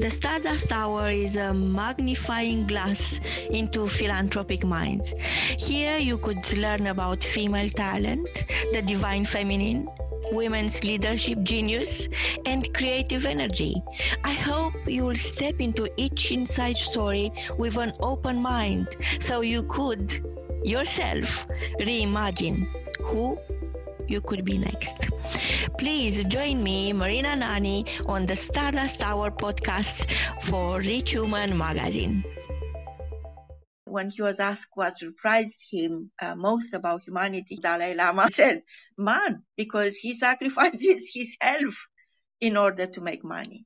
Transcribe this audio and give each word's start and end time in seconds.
The 0.00 0.08
Stardust 0.08 0.72
Hour 0.72 1.10
is 1.10 1.36
a 1.36 1.52
magnifying 1.52 2.66
glass 2.66 3.20
into 3.50 3.86
philanthropic 3.86 4.64
minds. 4.64 5.12
Here 5.58 5.98
you 5.98 6.16
could 6.16 6.56
learn 6.56 6.86
about 6.86 7.22
female 7.22 7.68
talent, 7.68 8.46
the 8.72 8.80
divine 8.80 9.26
feminine, 9.26 9.88
women's 10.32 10.82
leadership 10.82 11.42
genius, 11.42 12.08
and 12.46 12.72
creative 12.72 13.26
energy. 13.26 13.74
I 14.24 14.32
hope 14.32 14.72
you 14.86 15.04
will 15.04 15.16
step 15.16 15.60
into 15.60 15.90
each 15.98 16.32
inside 16.32 16.78
story 16.78 17.30
with 17.58 17.76
an 17.76 17.92
open 18.00 18.36
mind 18.40 18.96
so 19.18 19.42
you 19.42 19.64
could 19.64 20.18
yourself 20.64 21.46
reimagine 21.78 22.66
who 23.02 23.38
you 24.10 24.20
could 24.20 24.44
be 24.44 24.58
next. 24.58 25.08
Please 25.78 26.24
join 26.24 26.62
me, 26.62 26.92
Marina 26.92 27.36
Nani, 27.36 27.86
on 28.06 28.26
the 28.26 28.34
Stardust 28.34 29.02
Hour 29.02 29.30
podcast 29.30 30.10
for 30.42 30.78
Rich 30.78 31.12
Human 31.12 31.56
magazine. 31.56 32.24
When 33.84 34.10
he 34.10 34.22
was 34.22 34.40
asked 34.40 34.72
what 34.74 34.98
surprised 34.98 35.62
him 35.70 36.10
uh, 36.20 36.34
most 36.34 36.74
about 36.74 37.02
humanity, 37.02 37.58
Dalai 37.62 37.94
Lama 37.94 38.28
said, 38.32 38.62
man, 38.98 39.44
because 39.56 39.96
he 39.96 40.14
sacrifices 40.14 41.10
his 41.14 41.36
health 41.40 41.78
in 42.40 42.56
order 42.56 42.86
to 42.86 43.00
make 43.00 43.24
money. 43.24 43.64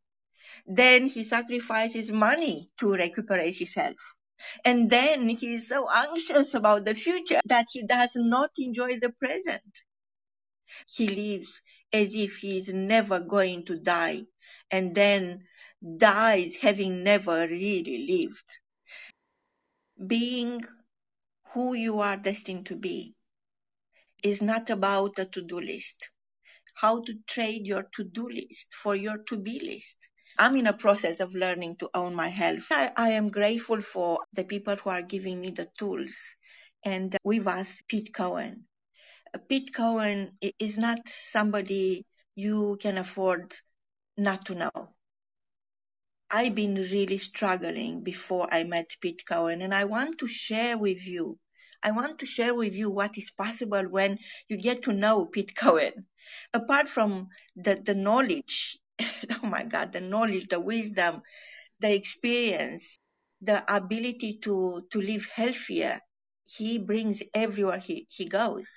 Then 0.66 1.06
he 1.06 1.24
sacrifices 1.24 2.12
money 2.12 2.70
to 2.80 2.92
recuperate 2.92 3.56
his 3.56 3.74
health. 3.74 4.04
And 4.64 4.90
then 4.90 5.28
he 5.28 5.54
is 5.54 5.68
so 5.68 5.88
anxious 5.90 6.52
about 6.54 6.84
the 6.84 6.94
future 6.94 7.40
that 7.46 7.66
he 7.72 7.86
does 7.86 8.10
not 8.14 8.50
enjoy 8.58 8.98
the 8.98 9.10
present. 9.10 9.62
He 10.88 11.08
lives 11.08 11.60
as 11.92 12.14
if 12.14 12.36
he 12.36 12.58
is 12.58 12.68
never 12.68 13.20
going 13.20 13.64
to 13.66 13.76
die 13.76 14.22
and 14.70 14.94
then 14.94 15.44
dies 15.96 16.56
having 16.56 17.02
never 17.02 17.46
really 17.46 18.06
lived. 18.06 18.50
Being 20.06 20.64
who 21.52 21.74
you 21.74 22.00
are 22.00 22.16
destined 22.16 22.66
to 22.66 22.76
be 22.76 23.14
is 24.22 24.42
not 24.42 24.70
about 24.70 25.18
a 25.18 25.24
to-do 25.24 25.60
list. 25.60 26.10
How 26.74 27.02
to 27.02 27.14
trade 27.28 27.66
your 27.66 27.84
to-do 27.94 28.28
list 28.28 28.74
for 28.74 28.96
your 28.96 29.18
to-be 29.18 29.60
list. 29.60 30.08
I'm 30.36 30.56
in 30.56 30.66
a 30.66 30.72
process 30.72 31.20
of 31.20 31.34
learning 31.34 31.76
to 31.76 31.90
own 31.94 32.14
my 32.14 32.28
health. 32.28 32.66
I, 32.72 32.90
I 32.96 33.10
am 33.10 33.28
grateful 33.28 33.80
for 33.80 34.18
the 34.32 34.44
people 34.44 34.74
who 34.74 34.90
are 34.90 35.02
giving 35.02 35.40
me 35.40 35.50
the 35.50 35.68
tools. 35.78 36.16
And 36.84 37.16
with 37.22 37.46
us, 37.46 37.80
Pete 37.86 38.12
Cohen. 38.12 38.64
Pete 39.38 39.70
is 40.58 40.78
not 40.78 41.08
somebody 41.08 42.06
you 42.34 42.76
can 42.80 42.98
afford 42.98 43.54
not 44.16 44.44
to 44.46 44.54
know. 44.54 44.94
I've 46.30 46.54
been 46.54 46.74
really 46.74 47.18
struggling 47.18 48.02
before 48.02 48.48
I 48.50 48.64
met 48.64 48.96
Pete 49.00 49.24
Cohen, 49.26 49.62
and 49.62 49.74
I 49.74 49.84
want 49.84 50.18
to 50.18 50.26
share 50.26 50.76
with 50.76 51.06
you. 51.06 51.38
I 51.82 51.90
want 51.90 52.20
to 52.20 52.26
share 52.26 52.54
with 52.54 52.74
you 52.74 52.90
what 52.90 53.18
is 53.18 53.30
possible 53.30 53.82
when 53.82 54.18
you 54.48 54.56
get 54.56 54.82
to 54.84 54.92
know 54.92 55.26
Pete 55.26 55.54
Cohen. 55.54 56.06
Apart 56.54 56.88
from 56.88 57.28
the, 57.56 57.80
the 57.84 57.94
knowledge, 57.94 58.78
oh 59.00 59.46
my 59.46 59.64
God, 59.64 59.92
the 59.92 60.00
knowledge, 60.00 60.48
the 60.48 60.60
wisdom, 60.60 61.22
the 61.80 61.94
experience, 61.94 62.98
the 63.42 63.62
ability 63.72 64.38
to, 64.42 64.86
to 64.90 65.00
live 65.00 65.26
healthier, 65.26 66.00
he 66.46 66.78
brings 66.78 67.22
everywhere 67.32 67.78
he, 67.78 68.06
he 68.10 68.26
goes. 68.26 68.68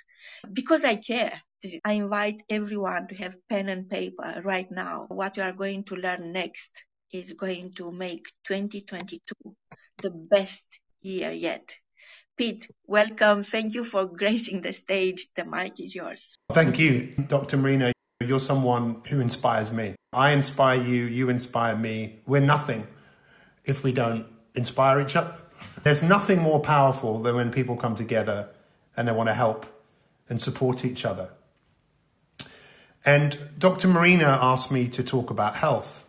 Because 0.51 0.83
I 0.83 0.95
care, 0.95 1.41
I 1.83 1.93
invite 1.93 2.41
everyone 2.49 3.07
to 3.07 3.15
have 3.15 3.35
pen 3.49 3.69
and 3.69 3.89
paper 3.89 4.41
right 4.43 4.69
now. 4.71 5.05
What 5.09 5.37
you 5.37 5.43
are 5.43 5.53
going 5.53 5.83
to 5.85 5.95
learn 5.95 6.31
next 6.31 6.83
is 7.11 7.33
going 7.33 7.73
to 7.73 7.91
make 7.91 8.25
2022 8.45 9.21
the 10.01 10.09
best 10.09 10.79
year 11.01 11.31
yet. 11.31 11.75
Pete, 12.37 12.69
welcome. 12.85 13.43
Thank 13.43 13.73
you 13.73 13.83
for 13.83 14.05
gracing 14.21 14.61
the 14.61 14.73
stage. 14.73 15.27
The 15.35 15.45
mic 15.45 15.79
is 15.79 15.95
yours. 15.95 16.37
Thank 16.51 16.77
you, 16.79 17.13
Dr. 17.27 17.57
Marina. 17.57 17.91
You're 18.21 18.39
someone 18.39 19.01
who 19.07 19.19
inspires 19.19 19.71
me. 19.71 19.95
I 20.13 20.31
inspire 20.31 20.81
you, 20.81 21.05
you 21.05 21.29
inspire 21.29 21.75
me. 21.75 22.19
We're 22.25 22.41
nothing 22.41 22.87
if 23.65 23.83
we 23.83 23.91
don't 23.91 24.25
inspire 24.55 25.01
each 25.01 25.15
other. 25.15 25.35
There's 25.87 26.03
nothing 26.03 26.41
more 26.41 26.59
powerful 26.59 27.21
than 27.21 27.37
when 27.37 27.49
people 27.49 27.77
come 27.77 27.95
together 27.95 28.49
and 28.97 29.07
they 29.07 29.13
want 29.13 29.29
to 29.29 29.33
help 29.33 29.65
and 30.27 30.41
support 30.41 30.83
each 30.83 31.05
other. 31.05 31.29
And 33.05 33.39
Dr. 33.57 33.87
Marina 33.87 34.37
asked 34.41 34.69
me 34.69 34.89
to 34.89 35.01
talk 35.01 35.29
about 35.29 35.55
health. 35.55 36.03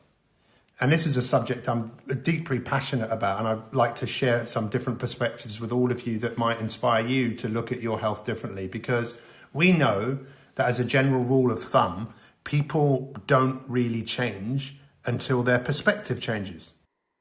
And 0.80 0.90
this 0.90 1.06
is 1.06 1.16
a 1.16 1.22
subject 1.22 1.68
I'm 1.68 1.92
deeply 2.24 2.58
passionate 2.58 3.12
about, 3.12 3.38
and 3.38 3.46
I'd 3.46 3.72
like 3.72 3.94
to 4.02 4.08
share 4.08 4.46
some 4.46 4.68
different 4.68 4.98
perspectives 4.98 5.60
with 5.60 5.70
all 5.70 5.92
of 5.92 6.08
you 6.08 6.18
that 6.18 6.36
might 6.36 6.58
inspire 6.58 7.06
you 7.06 7.34
to 7.36 7.48
look 7.48 7.70
at 7.70 7.80
your 7.80 8.00
health 8.00 8.24
differently. 8.26 8.66
Because 8.66 9.16
we 9.52 9.70
know 9.70 10.18
that, 10.56 10.66
as 10.66 10.80
a 10.80 10.84
general 10.84 11.22
rule 11.22 11.52
of 11.52 11.62
thumb, 11.62 12.12
people 12.42 13.14
don't 13.28 13.62
really 13.68 14.02
change 14.02 14.74
until 15.06 15.44
their 15.44 15.60
perspective 15.60 16.20
changes. 16.20 16.72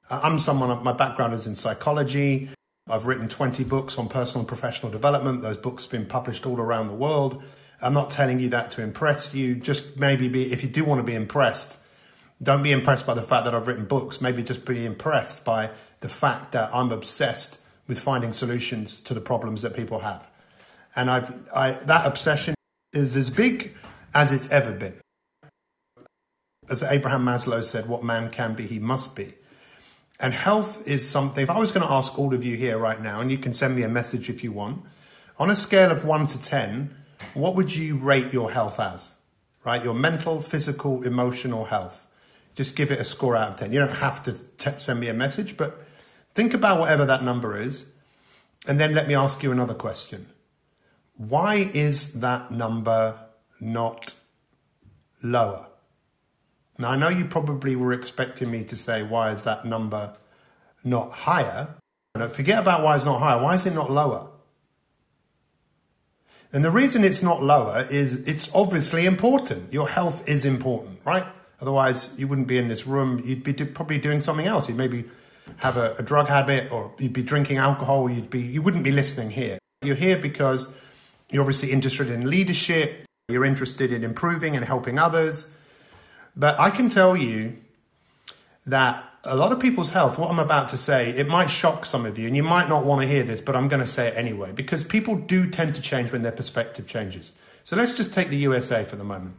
Uh, 0.09 0.19
I'm 0.23 0.39
someone, 0.39 0.83
my 0.83 0.93
background 0.93 1.33
is 1.33 1.47
in 1.47 1.55
psychology. 1.55 2.49
I've 2.89 3.05
written 3.05 3.27
20 3.27 3.63
books 3.65 3.97
on 3.97 4.07
personal 4.07 4.41
and 4.41 4.47
professional 4.47 4.91
development. 4.91 5.41
Those 5.41 5.57
books 5.57 5.83
have 5.83 5.91
been 5.91 6.05
published 6.05 6.45
all 6.45 6.59
around 6.59 6.87
the 6.87 6.93
world. 6.93 7.43
I'm 7.81 7.93
not 7.93 8.09
telling 8.09 8.39
you 8.39 8.49
that 8.49 8.71
to 8.71 8.81
impress 8.81 9.33
you. 9.33 9.55
Just 9.55 9.97
maybe 9.97 10.27
be, 10.27 10.51
if 10.51 10.63
you 10.63 10.69
do 10.69 10.85
want 10.85 10.99
to 10.99 11.03
be 11.03 11.13
impressed, 11.13 11.75
don't 12.41 12.63
be 12.63 12.71
impressed 12.71 13.05
by 13.05 13.13
the 13.13 13.23
fact 13.23 13.45
that 13.45 13.53
I've 13.53 13.67
written 13.67 13.85
books. 13.85 14.21
Maybe 14.21 14.41
just 14.41 14.65
be 14.65 14.85
impressed 14.85 15.43
by 15.43 15.71
the 15.99 16.09
fact 16.09 16.53
that 16.53 16.73
I'm 16.73 16.91
obsessed 16.91 17.57
with 17.87 17.99
finding 17.99 18.33
solutions 18.33 19.01
to 19.01 19.13
the 19.13 19.21
problems 19.21 19.61
that 19.63 19.75
people 19.75 19.99
have. 19.99 20.27
And 20.95 21.11
I've, 21.11 21.49
I, 21.53 21.71
that 21.71 22.05
obsession 22.05 22.55
is 22.93 23.17
as 23.17 23.29
big 23.29 23.75
as 24.13 24.31
it's 24.31 24.49
ever 24.49 24.71
been. 24.71 24.95
As 26.69 26.83
Abraham 26.83 27.25
Maslow 27.25 27.63
said, 27.63 27.87
what 27.87 28.03
man 28.03 28.29
can 28.29 28.55
be, 28.55 28.65
he 28.65 28.79
must 28.79 29.15
be. 29.15 29.33
And 30.19 30.33
health 30.33 30.87
is 30.87 31.07
something, 31.07 31.43
if 31.43 31.49
I 31.49 31.59
was 31.59 31.71
going 31.71 31.85
to 31.85 31.93
ask 31.93 32.17
all 32.17 32.33
of 32.33 32.43
you 32.43 32.57
here 32.57 32.77
right 32.77 32.99
now, 32.99 33.19
and 33.19 33.29
you 33.29 33.37
can 33.37 33.53
send 33.53 33.75
me 33.75 33.83
a 33.83 33.89
message 33.89 34.29
if 34.29 34.43
you 34.43 34.51
want, 34.51 34.83
on 35.37 35.51
a 35.51 35.55
scale 35.55 35.91
of 35.91 36.05
one 36.05 36.25
to 36.27 36.41
10, 36.41 36.95
what 37.35 37.55
would 37.55 37.75
you 37.75 37.97
rate 37.97 38.33
your 38.33 38.51
health 38.51 38.79
as? 38.79 39.11
Right? 39.63 39.83
Your 39.83 39.93
mental, 39.93 40.41
physical, 40.41 41.03
emotional 41.03 41.65
health. 41.65 42.07
Just 42.55 42.75
give 42.75 42.91
it 42.91 42.99
a 42.99 43.03
score 43.03 43.35
out 43.35 43.49
of 43.49 43.59
10. 43.59 43.71
You 43.71 43.79
don't 43.79 43.97
have 43.97 44.23
to 44.23 44.33
t- 44.33 44.79
send 44.79 44.99
me 44.99 45.09
a 45.09 45.13
message, 45.13 45.57
but 45.57 45.85
think 46.33 46.55
about 46.55 46.79
whatever 46.79 47.05
that 47.05 47.23
number 47.23 47.59
is. 47.61 47.85
And 48.67 48.79
then 48.79 48.95
let 48.95 49.07
me 49.07 49.13
ask 49.13 49.43
you 49.43 49.51
another 49.51 49.75
question. 49.75 50.27
Why 51.15 51.69
is 51.73 52.13
that 52.13 52.49
number 52.49 53.19
not 53.59 54.13
lower? 55.21 55.67
Now, 56.79 56.91
I 56.91 56.97
know 56.97 57.09
you 57.09 57.25
probably 57.25 57.75
were 57.75 57.91
expecting 57.91 58.51
me 58.51 58.63
to 58.65 58.75
say, 58.75 59.01
why 59.03 59.31
is 59.31 59.43
that 59.43 59.65
number 59.65 60.13
not 60.83 61.11
higher? 61.11 61.69
And 62.13 62.31
forget 62.31 62.59
about 62.59 62.83
why 62.83 62.95
it's 62.95 63.05
not 63.05 63.19
higher. 63.19 63.41
Why 63.41 63.55
is 63.55 63.65
it 63.65 63.73
not 63.73 63.91
lower? 63.91 64.27
And 66.53 66.63
the 66.63 66.71
reason 66.71 67.03
it's 67.03 67.21
not 67.21 67.43
lower 67.43 67.87
is 67.89 68.13
it's 68.27 68.49
obviously 68.53 69.05
important. 69.05 69.73
Your 69.73 69.89
health 69.89 70.27
is 70.29 70.45
important, 70.45 70.99
right? 71.03 71.25
Otherwise, 71.59 72.09
you 72.17 72.27
wouldn't 72.27 72.47
be 72.47 72.57
in 72.57 72.67
this 72.67 72.87
room. 72.87 73.23
You'd 73.25 73.43
be 73.43 73.53
do, 73.53 73.65
probably 73.65 73.97
doing 73.97 74.21
something 74.21 74.45
else. 74.45 74.67
You'd 74.67 74.77
maybe 74.77 75.05
have 75.57 75.77
a, 75.77 75.95
a 75.95 76.03
drug 76.03 76.27
habit 76.27 76.71
or 76.71 76.93
you'd 76.99 77.13
be 77.13 77.23
drinking 77.23 77.57
alcohol. 77.57 78.09
You'd 78.09 78.29
be, 78.29 78.41
you 78.41 78.61
wouldn't 78.61 78.83
be 78.83 78.91
listening 78.91 79.31
here. 79.31 79.57
You're 79.81 79.95
here 79.95 80.17
because 80.17 80.71
you're 81.31 81.41
obviously 81.41 81.71
interested 81.71 82.09
in 82.09 82.29
leadership. 82.29 83.05
You're 83.27 83.45
interested 83.45 83.91
in 83.91 84.03
improving 84.03 84.55
and 84.55 84.63
helping 84.63 84.97
others 84.97 85.49
but 86.37 86.59
I 86.59 86.69
can 86.69 86.87
tell 86.87 87.17
you 87.17 87.57
that 88.65 89.03
a 89.23 89.35
lot 89.35 89.51
of 89.51 89.59
people's 89.59 89.89
health, 89.89 90.17
what 90.17 90.29
I'm 90.29 90.39
about 90.39 90.69
to 90.69 90.77
say, 90.77 91.09
it 91.09 91.27
might 91.27 91.47
shock 91.47 91.83
some 91.83 92.05
of 92.05 92.17
you, 92.17 92.27
and 92.27 92.35
you 92.35 92.43
might 92.43 92.69
not 92.69 92.85
want 92.85 93.01
to 93.01 93.07
hear 93.07 93.23
this, 93.23 93.41
but 93.41 93.55
I'm 93.55 93.67
going 93.67 93.81
to 93.81 93.87
say 93.87 94.07
it 94.07 94.15
anyway, 94.15 94.51
because 94.53 94.83
people 94.83 95.15
do 95.15 95.49
tend 95.49 95.75
to 95.75 95.81
change 95.81 96.11
when 96.11 96.21
their 96.21 96.31
perspective 96.31 96.87
changes. 96.87 97.33
So 97.63 97.75
let's 97.75 97.95
just 97.95 98.13
take 98.13 98.29
the 98.29 98.37
USA 98.37 98.83
for 98.83 98.95
the 98.95 99.03
moment. 99.03 99.35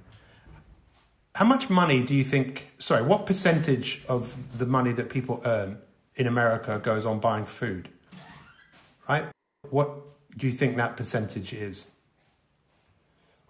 How 1.35 1.45
much 1.45 1.71
money 1.71 2.03
do 2.03 2.15
you 2.15 2.25
think, 2.25 2.69
sorry, 2.79 3.03
what 3.03 3.25
percentage 3.25 4.03
of 4.09 4.35
the 4.59 4.67
money 4.67 4.93
that 4.93 5.09
people 5.09 5.41
earn 5.45 5.79
in 6.17 6.27
America 6.27 6.81
goes 6.83 7.07
on 7.07 7.21
buying 7.21 7.47
food? 7.47 7.89
Right? 9.09 9.25
What 9.71 9.91
do 10.37 10.47
you 10.47 10.53
think 10.53 10.77
that 10.77 10.97
percentage 10.97 11.53
is? 11.53 11.87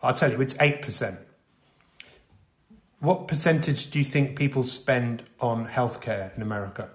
I'll 0.03 0.15
tell 0.15 0.31
you, 0.31 0.41
it's 0.41 0.55
8%. 0.55 1.17
What 3.01 3.29
percentage 3.29 3.91
do 3.91 3.99
you 3.99 4.05
think 4.05 4.37
people 4.37 4.65
spend 4.65 5.23
on 5.41 5.69
healthcare 5.69 6.35
in 6.37 6.43
America? 6.43 6.91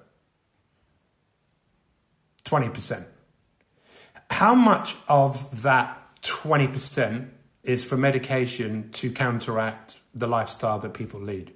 20%. 2.45 3.05
How 4.29 4.53
much 4.53 4.95
of 5.07 5.61
that 5.61 5.97
20% 6.23 7.29
is 7.63 7.83
for 7.85 7.95
medication 7.95 8.89
to 8.91 9.11
counteract 9.11 9.99
the 10.13 10.27
lifestyle 10.27 10.79
that 10.79 10.93
people 10.93 11.21
lead? 11.21 11.53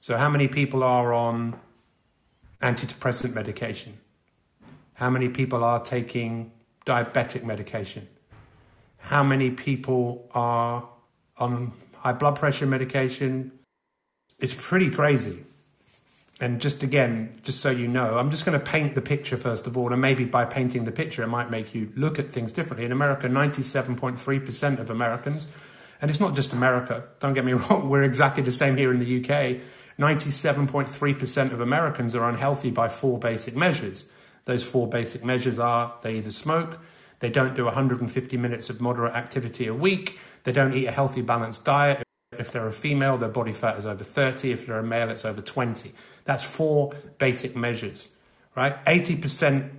So, 0.00 0.16
how 0.16 0.28
many 0.28 0.48
people 0.48 0.82
are 0.82 1.14
on 1.14 1.58
antidepressant 2.60 3.34
medication? 3.34 3.98
How 4.94 5.10
many 5.10 5.28
people 5.28 5.62
are 5.62 5.80
taking 5.80 6.52
diabetic 6.84 7.44
medication? 7.44 8.08
How 8.98 9.22
many 9.22 9.50
people 9.50 10.28
are 10.34 10.88
on 11.38 11.72
high 12.04 12.12
blood 12.12 12.36
pressure 12.36 12.66
medication? 12.66 13.52
It's 14.38 14.54
pretty 14.56 14.90
crazy. 14.90 15.44
And 16.40 16.60
just 16.60 16.82
again, 16.82 17.38
just 17.42 17.60
so 17.60 17.70
you 17.70 17.86
know, 17.86 18.18
I'm 18.18 18.30
just 18.30 18.44
going 18.44 18.58
to 18.58 18.64
paint 18.64 18.94
the 18.94 19.00
picture 19.00 19.36
first 19.36 19.66
of 19.66 19.78
all, 19.78 19.92
and 19.92 20.02
maybe 20.02 20.24
by 20.24 20.44
painting 20.44 20.84
the 20.84 20.92
picture, 20.92 21.22
it 21.22 21.28
might 21.28 21.50
make 21.50 21.74
you 21.74 21.92
look 21.96 22.18
at 22.18 22.32
things 22.32 22.52
differently. 22.52 22.84
In 22.84 22.92
America, 22.92 23.28
97.3% 23.28 24.80
of 24.80 24.90
Americans, 24.90 25.46
and 26.02 26.10
it's 26.10 26.20
not 26.20 26.34
just 26.34 26.52
America, 26.52 27.04
don't 27.20 27.34
get 27.34 27.44
me 27.44 27.52
wrong, 27.54 27.88
we're 27.88 28.02
exactly 28.02 28.42
the 28.42 28.52
same 28.52 28.76
here 28.76 28.92
in 28.92 28.98
the 28.98 29.20
UK. 29.20 29.60
97.3% 29.98 31.52
of 31.52 31.60
Americans 31.60 32.16
are 32.16 32.28
unhealthy 32.28 32.70
by 32.70 32.88
four 32.88 33.16
basic 33.16 33.54
measures. 33.54 34.06
Those 34.44 34.64
four 34.64 34.88
basic 34.88 35.24
measures 35.24 35.60
are 35.60 35.94
they 36.02 36.16
either 36.16 36.32
smoke, 36.32 36.80
they 37.20 37.30
don't 37.30 37.54
do 37.54 37.64
150 37.64 38.36
minutes 38.36 38.70
of 38.70 38.80
moderate 38.80 39.14
activity 39.14 39.66
a 39.66 39.74
week, 39.74 40.18
they 40.44 40.52
don't 40.52 40.74
eat 40.74 40.86
a 40.86 40.92
healthy, 40.92 41.22
balanced 41.22 41.64
diet. 41.64 42.02
If 42.38 42.52
they're 42.52 42.66
a 42.66 42.72
female, 42.72 43.16
their 43.16 43.28
body 43.28 43.52
fat 43.52 43.78
is 43.78 43.86
over 43.86 44.04
30. 44.04 44.52
If 44.52 44.66
they're 44.66 44.78
a 44.78 44.82
male, 44.82 45.10
it's 45.10 45.24
over 45.24 45.40
20. 45.40 45.92
That's 46.24 46.42
four 46.42 46.92
basic 47.18 47.54
measures, 47.54 48.08
right? 48.56 48.84
80%, 48.84 49.70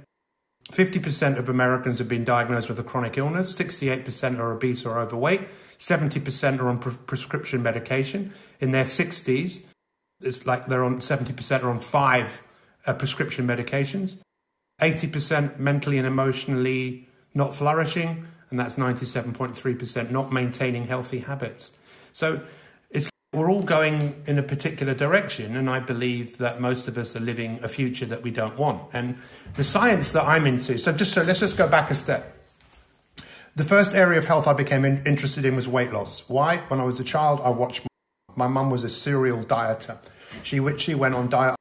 50% 0.71 1.37
of 1.37 1.49
Americans 1.49 1.99
have 1.99 2.07
been 2.07 2.23
diagnosed 2.23 2.69
with 2.69 2.79
a 2.79 2.83
chronic 2.83 3.17
illness, 3.17 3.53
68% 3.53 4.39
are 4.39 4.53
obese 4.53 4.85
or 4.85 4.99
overweight, 4.99 5.41
70% 5.79 6.59
are 6.59 6.69
on 6.69 6.79
pre- 6.79 6.93
prescription 6.93 7.61
medication. 7.61 8.33
In 8.59 8.71
their 8.71 8.85
60s, 8.85 9.63
it's 10.21 10.45
like 10.45 10.67
they're 10.67 10.83
on 10.83 10.99
70% 10.99 11.63
are 11.63 11.69
on 11.69 11.79
five 11.79 12.41
uh, 12.85 12.93
prescription 12.93 13.45
medications. 13.45 14.17
80% 14.81 15.57
mentally 15.57 15.97
and 15.97 16.07
emotionally 16.07 17.07
not 17.35 17.55
flourishing, 17.55 18.25
and 18.49 18.59
that's 18.59 18.75
97.3% 18.75 20.09
not 20.09 20.31
maintaining 20.31 20.87
healthy 20.87 21.19
habits. 21.19 21.71
So 22.13 22.41
we're 23.35 23.51
all 23.51 23.61
going 23.61 24.23
in 24.25 24.39
a 24.39 24.43
particular 24.43 24.93
direction, 24.93 25.57
and 25.57 25.69
I 25.69 25.79
believe 25.79 26.37
that 26.37 26.61
most 26.61 26.87
of 26.87 26.97
us 26.97 27.15
are 27.15 27.19
living 27.19 27.59
a 27.61 27.67
future 27.67 28.05
that 28.05 28.23
we 28.23 28.31
don't 28.31 28.57
want. 28.57 28.93
And 28.93 29.17
the 29.55 29.63
science 29.63 30.11
that 30.13 30.23
I'm 30.23 30.47
into, 30.47 30.77
so 30.77 30.93
just 30.93 31.13
so 31.13 31.21
let's 31.21 31.41
just 31.41 31.57
go 31.57 31.67
back 31.67 31.91
a 31.91 31.93
step. 31.93 32.31
The 33.55 33.63
first 33.63 33.93
area 33.93 34.19
of 34.19 34.25
health 34.25 34.47
I 34.47 34.53
became 34.53 34.85
in, 34.85 35.05
interested 35.05 35.45
in 35.45 35.55
was 35.55 35.67
weight 35.67 35.91
loss. 35.91 36.23
Why? 36.27 36.57
When 36.69 36.79
I 36.79 36.83
was 36.83 36.99
a 36.99 37.03
child, 37.03 37.41
I 37.43 37.49
watched 37.49 37.81
my 38.35 38.47
mum 38.47 38.69
was 38.69 38.83
a 38.83 38.89
serial 38.89 39.43
dieter. 39.43 39.97
She 40.43 40.61
she 40.77 40.95
went 40.95 41.15
on 41.15 41.29
diet 41.29 41.55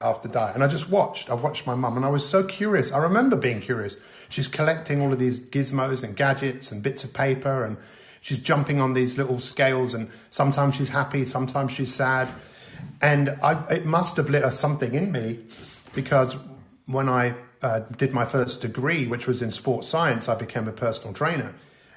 after 0.00 0.28
diet, 0.28 0.54
and 0.54 0.62
I 0.62 0.68
just 0.68 0.90
watched. 0.90 1.30
I 1.30 1.34
watched 1.34 1.66
my 1.66 1.74
mum, 1.74 1.96
and 1.96 2.04
I 2.04 2.10
was 2.10 2.28
so 2.28 2.44
curious. 2.44 2.92
I 2.92 2.98
remember 2.98 3.36
being 3.36 3.60
curious. 3.60 3.96
She's 4.28 4.48
collecting 4.48 5.00
all 5.00 5.12
of 5.12 5.18
these 5.18 5.38
gizmos 5.38 6.02
and 6.02 6.16
gadgets 6.16 6.72
and 6.72 6.82
bits 6.82 7.04
of 7.04 7.14
paper 7.14 7.64
and 7.64 7.76
she's 8.26 8.40
jumping 8.40 8.80
on 8.80 8.92
these 8.92 9.16
little 9.16 9.38
scales, 9.38 9.94
and 9.94 10.10
sometimes 10.30 10.74
she's 10.74 10.88
happy, 10.88 11.24
sometimes 11.24 11.70
she's 11.70 11.94
sad. 11.94 12.28
And 13.00 13.30
I, 13.40 13.64
it 13.70 13.86
must 13.86 14.16
have 14.16 14.28
lit 14.28 14.42
us 14.42 14.58
something 14.58 14.94
in 14.94 15.12
me 15.12 15.38
because 15.94 16.36
when 16.86 17.08
I 17.08 17.36
uh, 17.62 17.80
did 17.96 18.12
my 18.12 18.24
first 18.24 18.62
degree, 18.62 19.06
which 19.06 19.28
was 19.28 19.42
in 19.42 19.52
sports 19.52 19.86
science, 19.86 20.28
I 20.28 20.34
became 20.34 20.66
a 20.66 20.72
personal 20.72 21.14
trainer. 21.14 21.54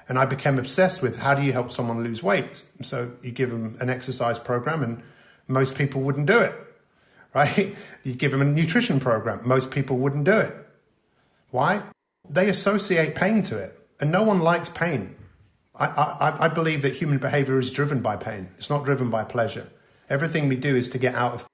And 0.08 0.20
I 0.20 0.24
became 0.24 0.58
obsessed 0.58 1.02
with 1.02 1.18
how 1.18 1.34
do 1.34 1.42
you 1.42 1.52
help 1.52 1.72
someone 1.72 2.04
lose 2.04 2.22
weight? 2.22 2.62
So 2.82 3.10
you 3.22 3.32
give 3.32 3.50
them 3.50 3.76
an 3.80 3.90
exercise 3.90 4.38
program, 4.38 4.84
and 4.84 5.02
most 5.48 5.74
people 5.74 6.00
wouldn't 6.00 6.26
do 6.26 6.38
it, 6.38 6.54
right? 7.34 7.74
You 8.02 8.14
give 8.14 8.32
them 8.32 8.42
a 8.42 8.44
nutrition 8.44 9.00
program, 9.00 9.40
most 9.44 9.70
people 9.70 9.96
wouldn't 9.98 10.24
do 10.24 10.38
it. 10.38 10.54
Why? 11.50 11.82
They 12.28 12.48
associate 12.48 13.14
pain 13.14 13.42
to 13.42 13.58
it, 13.58 13.78
and 14.00 14.10
no 14.10 14.22
one 14.22 14.40
likes 14.40 14.68
pain. 14.68 15.16
I, 15.74 15.86
I, 15.86 16.44
I 16.44 16.48
believe 16.48 16.82
that 16.82 16.94
human 16.94 17.18
behavior 17.18 17.58
is 17.58 17.70
driven 17.70 18.00
by 18.00 18.16
pain. 18.16 18.48
It's 18.58 18.70
not 18.70 18.84
driven 18.84 19.10
by 19.10 19.24
pleasure. 19.24 19.68
Everything 20.08 20.48
we 20.48 20.56
do 20.56 20.76
is 20.76 20.88
to 20.90 20.98
get 20.98 21.14
out 21.14 21.34
of 21.34 21.46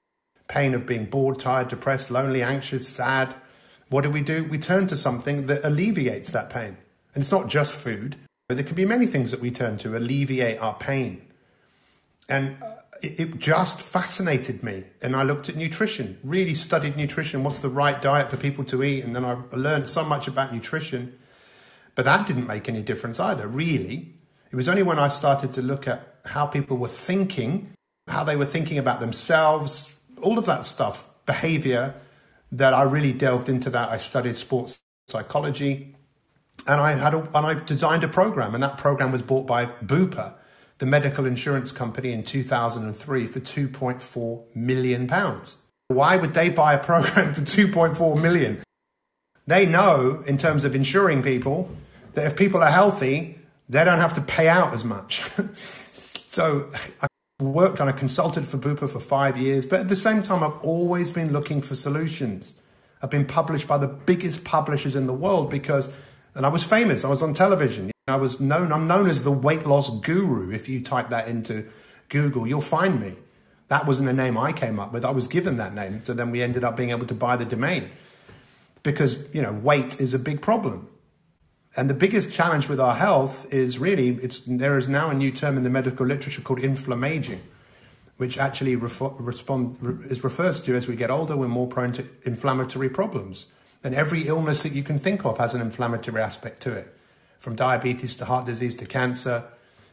pain 0.47 0.73
of 0.73 0.85
being 0.85 1.05
bored, 1.05 1.39
tired, 1.39 1.67
depressed, 1.67 2.09
lonely, 2.09 2.41
anxious, 2.41 2.87
sad. 2.87 3.33
What 3.89 4.01
do 4.01 4.09
we 4.09 4.21
do? 4.21 4.43
We 4.43 4.57
turn 4.57 4.87
to 4.87 4.95
something 4.95 5.45
that 5.47 5.63
alleviates 5.63 6.31
that 6.31 6.49
pain. 6.49 6.77
And 7.13 7.23
it's 7.23 7.31
not 7.31 7.47
just 7.47 7.75
food, 7.75 8.17
but 8.47 8.57
there 8.57 8.65
can 8.65 8.75
be 8.75 8.85
many 8.85 9.07
things 9.07 9.31
that 9.31 9.39
we 9.39 9.51
turn 9.51 9.77
to 9.79 9.97
alleviate 9.97 10.59
our 10.59 10.73
pain. 10.75 11.21
And 12.29 12.61
uh, 12.61 12.75
it, 13.01 13.39
just 13.39 13.81
fascinated 13.81 14.63
me. 14.63 14.83
And 15.01 15.15
I 15.15 15.23
looked 15.23 15.49
at 15.49 15.55
nutrition, 15.55 16.17
really 16.23 16.55
studied 16.55 16.97
nutrition. 16.97 17.43
What's 17.43 17.59
the 17.59 17.69
right 17.69 18.01
diet 18.01 18.29
for 18.29 18.37
people 18.37 18.63
to 18.65 18.83
eat? 18.83 19.03
And 19.03 19.15
then 19.15 19.25
I 19.25 19.37
learned 19.51 19.89
so 19.89 20.03
much 20.03 20.27
about 20.27 20.53
nutrition. 20.53 21.17
But 21.95 22.05
that 22.05 22.27
didn't 22.27 22.47
make 22.47 22.69
any 22.69 22.81
difference 22.81 23.19
either, 23.19 23.47
really. 23.47 24.13
It 24.51 24.55
was 24.55 24.69
only 24.69 24.83
when 24.83 24.99
I 24.99 25.07
started 25.07 25.53
to 25.53 25.61
look 25.61 25.87
at 25.87 26.15
how 26.25 26.45
people 26.45 26.77
were 26.77 26.87
thinking, 26.87 27.73
how 28.07 28.23
they 28.23 28.35
were 28.35 28.45
thinking 28.45 28.77
about 28.77 28.99
themselves, 28.99 29.95
all 30.21 30.37
of 30.37 30.45
that 30.45 30.65
stuff, 30.65 31.07
behavior, 31.25 31.95
that 32.51 32.73
I 32.73 32.83
really 32.83 33.13
delved 33.13 33.49
into 33.49 33.69
that. 33.71 33.89
I 33.89 33.97
studied 33.97 34.37
sports 34.37 34.79
psychology 35.07 35.95
and 36.67 36.81
I 36.81 36.93
had 36.93 37.13
a, 37.13 37.19
and 37.37 37.45
I 37.45 37.53
designed 37.53 38.03
a 38.03 38.07
program 38.07 38.53
and 38.53 38.63
that 38.63 38.77
program 38.77 39.11
was 39.11 39.21
bought 39.21 39.47
by 39.47 39.65
Bupa, 39.65 40.33
the 40.79 40.85
medical 40.85 41.25
insurance 41.25 41.71
company 41.71 42.11
in 42.11 42.23
2003 42.23 43.27
for 43.27 43.39
2.4 43.39 44.55
million 44.55 45.07
pounds. 45.07 45.57
Why 45.87 46.17
would 46.17 46.33
they 46.33 46.49
buy 46.49 46.73
a 46.73 46.83
program 46.83 47.33
for 47.35 47.41
2.4 47.41 48.21
million? 48.21 48.61
They 49.47 49.65
know 49.65 50.23
in 50.27 50.37
terms 50.37 50.63
of 50.63 50.75
insuring 50.75 51.23
people 51.23 51.69
that 52.13 52.25
if 52.25 52.35
people 52.35 52.61
are 52.61 52.71
healthy, 52.71 53.39
they 53.69 53.83
don't 53.83 53.99
have 53.99 54.13
to 54.15 54.21
pay 54.21 54.47
out 54.47 54.73
as 54.73 54.83
much. 54.83 55.23
so 56.27 56.69
I 57.01 57.07
worked 57.39 57.79
on 57.79 57.87
a 57.87 57.93
consultant 57.93 58.47
for 58.47 58.57
Bupa 58.57 58.89
for 58.89 58.99
five 58.99 59.37
years, 59.37 59.65
but 59.65 59.79
at 59.79 59.89
the 59.89 59.95
same 59.95 60.21
time, 60.21 60.43
I've 60.43 60.57
always 60.63 61.09
been 61.09 61.31
looking 61.31 61.61
for 61.61 61.75
solutions. 61.75 62.53
I've 63.01 63.09
been 63.09 63.25
published 63.25 63.67
by 63.67 63.77
the 63.77 63.87
biggest 63.87 64.43
publishers 64.43 64.95
in 64.95 65.07
the 65.07 65.13
world 65.13 65.49
because, 65.49 65.91
and 66.37 66.45
I 66.45 66.49
was 66.49 66.63
famous. 66.63 67.03
I 67.03 67.09
was 67.09 67.23
on 67.23 67.33
television. 67.33 67.91
I 68.07 68.15
was 68.15 68.39
known. 68.39 68.71
I'm 68.71 68.87
known 68.87 69.09
as 69.09 69.23
the 69.23 69.31
weight 69.31 69.65
loss 69.65 69.89
guru. 70.01 70.51
If 70.51 70.69
you 70.69 70.83
type 70.83 71.09
that 71.09 71.27
into 71.27 71.67
Google, 72.09 72.47
you'll 72.47 72.61
find 72.61 73.01
me. 73.01 73.15
That 73.69 73.87
wasn't 73.87 74.07
a 74.07 74.13
name 74.13 74.37
I 74.37 74.53
came 74.53 74.79
up 74.79 74.93
with. 74.93 75.03
I 75.03 75.09
was 75.09 75.27
given 75.27 75.57
that 75.57 75.73
name. 75.73 76.01
So 76.03 76.13
then 76.13 76.29
we 76.29 76.43
ended 76.43 76.63
up 76.63 76.77
being 76.77 76.91
able 76.91 77.07
to 77.07 77.15
buy 77.15 77.35
the 77.35 77.43
domain 77.43 77.89
because 78.83 79.17
you 79.33 79.41
know 79.41 79.51
weight 79.51 79.99
is 79.99 80.13
a 80.13 80.19
big 80.19 80.41
problem. 80.41 80.87
And 81.75 81.89
the 81.89 81.95
biggest 81.95 82.31
challenge 82.31 82.69
with 82.69 82.79
our 82.79 82.95
health 82.95 83.51
is 83.51 83.79
really 83.79 84.09
it's 84.21 84.41
there 84.41 84.77
is 84.77 84.87
now 84.87 85.09
a 85.09 85.15
new 85.15 85.31
term 85.31 85.57
in 85.57 85.63
the 85.63 85.71
medical 85.71 86.05
literature 86.05 86.41
called 86.41 86.59
inflammaging, 86.59 87.41
which 88.17 88.37
actually 88.37 88.75
respond, 88.75 90.05
is 90.09 90.23
refers 90.23 90.61
to 90.61 90.75
as 90.75 90.87
we 90.87 90.95
get 90.95 91.09
older 91.09 91.35
we're 91.35 91.47
more 91.47 91.67
prone 91.67 91.93
to 91.93 92.05
inflammatory 92.25 92.89
problems. 92.89 93.47
And 93.83 93.95
every 93.95 94.27
illness 94.27 94.63
that 94.63 94.73
you 94.73 94.83
can 94.83 94.99
think 94.99 95.25
of 95.25 95.37
has 95.37 95.53
an 95.53 95.61
inflammatory 95.61 96.21
aspect 96.21 96.61
to 96.63 96.73
it, 96.73 96.93
from 97.39 97.55
diabetes 97.55 98.15
to 98.17 98.25
heart 98.25 98.45
disease 98.45 98.75
to 98.77 98.85
cancer. 98.85 99.43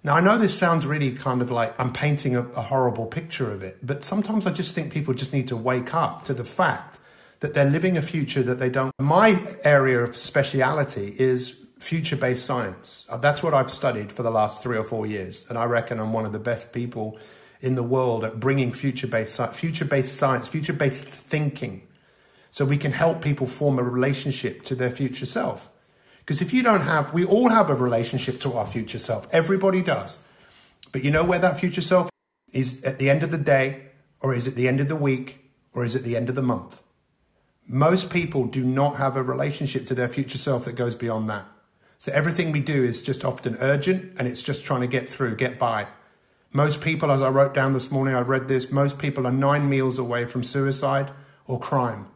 Now 0.03 0.17
I 0.17 0.21
know 0.21 0.39
this 0.39 0.57
sounds 0.57 0.87
really 0.87 1.13
kind 1.13 1.43
of 1.43 1.51
like 1.51 1.79
I'm 1.79 1.93
painting 1.93 2.37
a, 2.37 2.43
a 2.43 2.63
horrible 2.63 3.07
picture 3.07 3.51
of 3.53 3.63
it, 3.63 3.79
but 3.83 4.05
sometimes 4.05 4.47
I 4.47 4.53
just 4.53 4.75
think 4.75 4.93
people 4.93 5.15
just 5.15 5.33
need 5.33 5.49
to 5.49 5.57
wake 5.57 5.95
up 5.95 6.25
to 6.27 6.35
the 6.35 6.45
fact 6.45 6.99
that 7.41 7.55
they're 7.55 7.71
living 7.71 7.97
a 7.97 8.03
future 8.03 8.43
that 8.43 8.59
they 8.59 8.71
don't. 8.71 8.93
My 8.99 9.41
area 9.65 10.01
of 10.01 10.17
speciality 10.17 11.15
is 11.19 11.61
future 11.79 12.17
based 12.17 12.47
science. 12.47 13.05
Uh, 13.09 13.19
that's 13.19 13.43
what 13.43 13.55
I've 13.55 13.71
studied 13.71 14.11
for 14.11 14.23
the 14.23 14.31
last 14.31 14.63
three 14.63 14.77
or 14.77 14.85
four 14.85 15.07
years. 15.07 15.47
And 15.49 15.59
I 15.59 15.65
reckon 15.65 16.01
I'm 16.01 16.13
one 16.13 16.25
of 16.25 16.33
the 16.33 16.39
best 16.39 16.73
people 16.73 17.19
in 17.61 17.75
the 17.75 17.83
world 17.83 18.25
at 18.25 18.41
bringing 18.41 18.73
future 18.73 19.07
based 19.07 19.41
future 19.53 19.85
based 19.85 20.17
science, 20.17 20.49
future 20.49 20.73
based 20.73 21.05
thinking, 21.05 21.83
so 22.55 22.65
we 22.65 22.77
can 22.77 22.93
help 22.93 23.21
people 23.21 23.49
form 23.49 23.81
a 23.81 23.83
relationship 23.83 24.63
to 24.63 24.77
their 24.77 24.89
future 24.89 25.27
self. 25.27 25.69
Because 26.21 26.41
if 26.41 26.53
you 26.53 26.63
don't 26.63 26.83
have, 26.83 27.13
we 27.13 27.25
all 27.25 27.49
have 27.49 27.69
a 27.69 27.75
relationship 27.75 28.39
to 28.43 28.53
our 28.53 28.65
future 28.65 29.01
self. 29.01 29.27
Everybody 29.33 29.83
does. 29.83 30.21
But 30.93 31.03
you 31.03 31.11
know 31.11 31.25
where 31.25 31.41
that 31.41 31.59
future 31.59 31.81
self 31.81 32.11
is 32.53 32.81
at 32.85 32.99
the 32.99 33.11
end 33.11 33.25
of 33.25 33.33
the 33.33 33.39
day, 33.39 33.87
or 34.21 34.37
is 34.37 34.47
it 34.47 34.55
the 34.55 34.69
end 34.69 34.79
of 34.79 34.87
the 34.87 34.95
week, 34.95 35.51
or 35.73 35.85
is 35.85 35.97
it 35.97 36.05
the 36.05 36.17
end 36.17 36.29
of 36.29 36.37
the 36.37 36.43
month? 36.43 36.81
Most 37.67 38.09
people 38.09 38.45
do 38.45 38.63
not 38.63 38.99
have 38.99 39.17
a 39.17 39.23
relationship 39.25 39.89
to 39.89 39.95
their 39.97 40.09
future 40.09 40.39
self 40.39 40.65
that 40.67 40.77
goes 40.77 40.95
beyond 40.95 41.29
that. 41.31 41.49
So 41.99 42.13
everything 42.13 42.53
we 42.53 42.61
do 42.61 42.85
is 42.85 43.03
just 43.03 43.25
often 43.25 43.57
urgent 43.61 44.15
and 44.17 44.29
it's 44.29 44.43
just 44.43 44.65
trying 44.65 44.83
to 44.83 44.87
get 44.87 45.09
through, 45.09 45.35
get 45.35 45.59
by. 45.59 45.89
Most 46.53 46.81
people, 46.81 47.11
as 47.11 47.21
I 47.21 47.31
wrote 47.31 47.53
down 47.53 47.73
this 47.73 47.91
morning, 47.91 48.15
I 48.15 48.21
read 48.21 48.47
this, 48.47 48.71
most 48.71 48.97
people 49.01 49.27
are 49.27 49.33
nine 49.33 49.69
meals 49.69 49.99
away 49.99 50.25
from 50.25 50.45
suicide 50.45 51.11
or 51.49 51.59
crime 51.59 52.11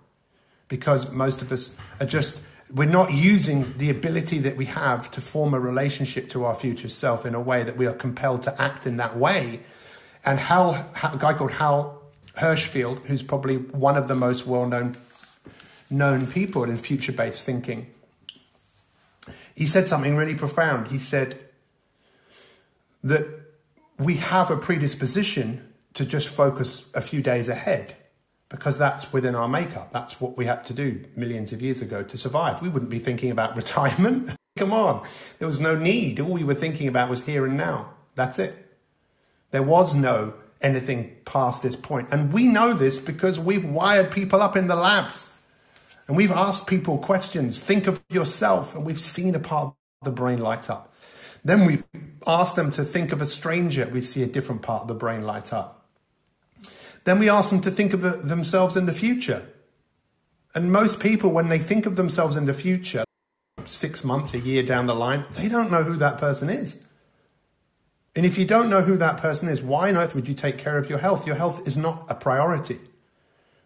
because 0.69 1.11
most 1.11 1.43
of 1.43 1.51
us 1.51 1.75
are 2.01 2.07
just, 2.07 2.41
we're 2.73 2.89
not 2.89 3.13
using 3.13 3.75
the 3.79 3.91
ability 3.91 4.39
that 4.41 4.57
we 4.57 4.67
have 4.67 5.11
to 5.13 5.21
form 5.21 5.55
a 5.55 5.61
relationship 5.61 6.29
to 6.31 6.45
our 6.45 6.55
future 6.55 6.89
self 6.89 7.25
in 7.27 7.35
a 7.35 7.41
way 7.41 7.63
that 7.63 7.77
we 7.77 7.87
are 7.87 7.95
compelled 7.95 8.43
to 8.45 8.61
act 8.61 8.87
in 8.87 8.99
that 8.99 9.17
way. 9.17 9.61
And 10.25 10.39
Hal, 10.39 10.73
a 11.03 11.17
guy 11.19 11.33
called 11.35 11.53
Hal 11.53 12.03
Hershfield, 12.37 13.05
who's 13.07 13.23
probably 13.23 13.57
one 13.57 13.97
of 13.97 14.09
the 14.09 14.15
most 14.15 14.47
well 14.47 14.67
known 15.91 16.27
people 16.27 16.65
in 16.65 16.77
future 16.77 17.13
based 17.13 17.45
thinking. 17.45 17.91
He 19.55 19.67
said 19.67 19.89
something 19.89 20.15
really 20.15 20.37
profound. 20.37 20.89
He 20.89 20.99
said 20.99 21.39
that 23.03 23.27
we 23.99 24.17
have 24.17 24.51
a 24.51 24.57
predisposition 24.57 25.73
to 25.95 26.05
just 26.05 26.29
focus 26.29 26.89
a 26.95 27.01
few 27.01 27.23
days 27.23 27.49
ahead 27.49 27.97
because 28.49 28.79
that's 28.79 29.13
within 29.13 29.35
our 29.35 29.49
makeup. 29.49 29.93
That's 29.93 30.21
what 30.21 30.37
we 30.37 30.47
had 30.47 30.65
to 30.67 30.75
do 30.75 31.05
millions 31.17 31.53
of 31.53 31.61
years 31.61 31.81
ago 31.81 32.03
to 32.03 32.17
survive. 32.17 32.63
We 32.63 32.69
wouldn't 32.69 32.91
be 32.91 32.99
thinking 32.99 33.31
about 33.31 33.57
retirement. 33.63 34.31
Come 34.57 34.73
on. 34.73 35.07
There 35.39 35.49
was 35.49 35.61
no 35.61 35.77
need. 35.77 36.21
All 36.21 36.33
we 36.33 36.45
were 36.45 36.55
thinking 36.55 36.89
about 36.89 37.11
was 37.11 37.23
here 37.23 37.45
and 37.45 37.57
now. 37.57 37.91
That's 38.15 38.39
it. 38.39 38.55
There 39.51 39.63
was 39.63 39.95
no 39.95 40.35
anything 40.61 41.17
past 41.25 41.63
this 41.63 41.77
point. 41.77 42.09
And 42.11 42.33
we 42.33 42.49
know 42.49 42.73
this 42.73 42.99
because 42.99 43.39
we've 43.39 43.65
wired 43.65 44.11
people 44.11 44.43
up 44.43 44.57
in 44.57 44.67
the 44.67 44.75
labs. 44.75 45.29
And 46.07 46.17
we've 46.17 46.33
asked 46.33 46.67
people 46.67 46.99
questions. 46.99 47.61
Think 47.61 47.87
of 47.87 48.03
yourself. 48.09 48.75
And 48.75 48.85
we've 48.85 49.01
seen 49.01 49.35
a 49.35 49.39
part 49.39 49.67
of 49.67 49.75
the 50.05 50.11
brain 50.11 50.41
light 50.41 50.71
up. 50.71 50.95
Then 51.45 51.65
we've 51.65 51.85
asked 52.27 52.57
them 52.57 52.71
to 52.73 52.85
think 52.85 53.13
of 53.13 53.23
a 53.23 53.27
stranger. 53.27 53.87
We 53.87 54.03
see 54.03 54.23
a 54.23 54.27
different 54.27 54.63
part 54.63 54.83
of 54.83 54.89
the 54.89 54.95
brain 54.95 55.23
light 55.23 55.53
up. 55.53 55.78
Then 57.09 57.21
we 57.21 57.31
ask 57.31 57.49
them 57.49 57.63
to 57.63 57.71
think 57.71 57.95
of 57.95 58.03
themselves 58.29 58.77
in 58.77 58.85
the 58.85 58.93
future. 58.93 59.49
And 60.55 60.71
most 60.71 61.01
people, 61.01 61.31
when 61.31 61.49
they 61.49 61.59
think 61.59 61.87
of 61.87 61.97
themselves 61.97 62.37
in 62.37 62.45
the 62.45 62.53
future, 62.53 63.03
six 63.65 64.05
months, 64.05 64.35
a 64.35 64.39
year 64.39 64.63
down 64.63 64.85
the 64.85 64.95
line, 64.95 65.25
they 65.33 65.49
don't 65.49 65.71
know 65.71 65.83
who 65.83 65.97
that 65.97 66.19
person 66.19 66.51
is. 66.51 66.83
And 68.15 68.27
if 68.27 68.37
you 68.37 68.45
don't 68.45 68.69
know 68.69 68.83
who 68.83 68.99
that 68.99 69.17
person 69.17 69.49
is, 69.49 69.63
why 69.63 69.89
on 69.89 69.97
earth 69.97 70.15
would 70.15 70.29
you 70.29 70.35
take 70.35 70.59
care 70.59 70.77
of 70.77 70.91
your 70.91 70.99
health? 70.99 71.27
Your 71.27 71.37
health 71.37 71.67
is 71.67 71.79
not 71.79 72.05
a 72.11 72.15
priority. 72.15 72.79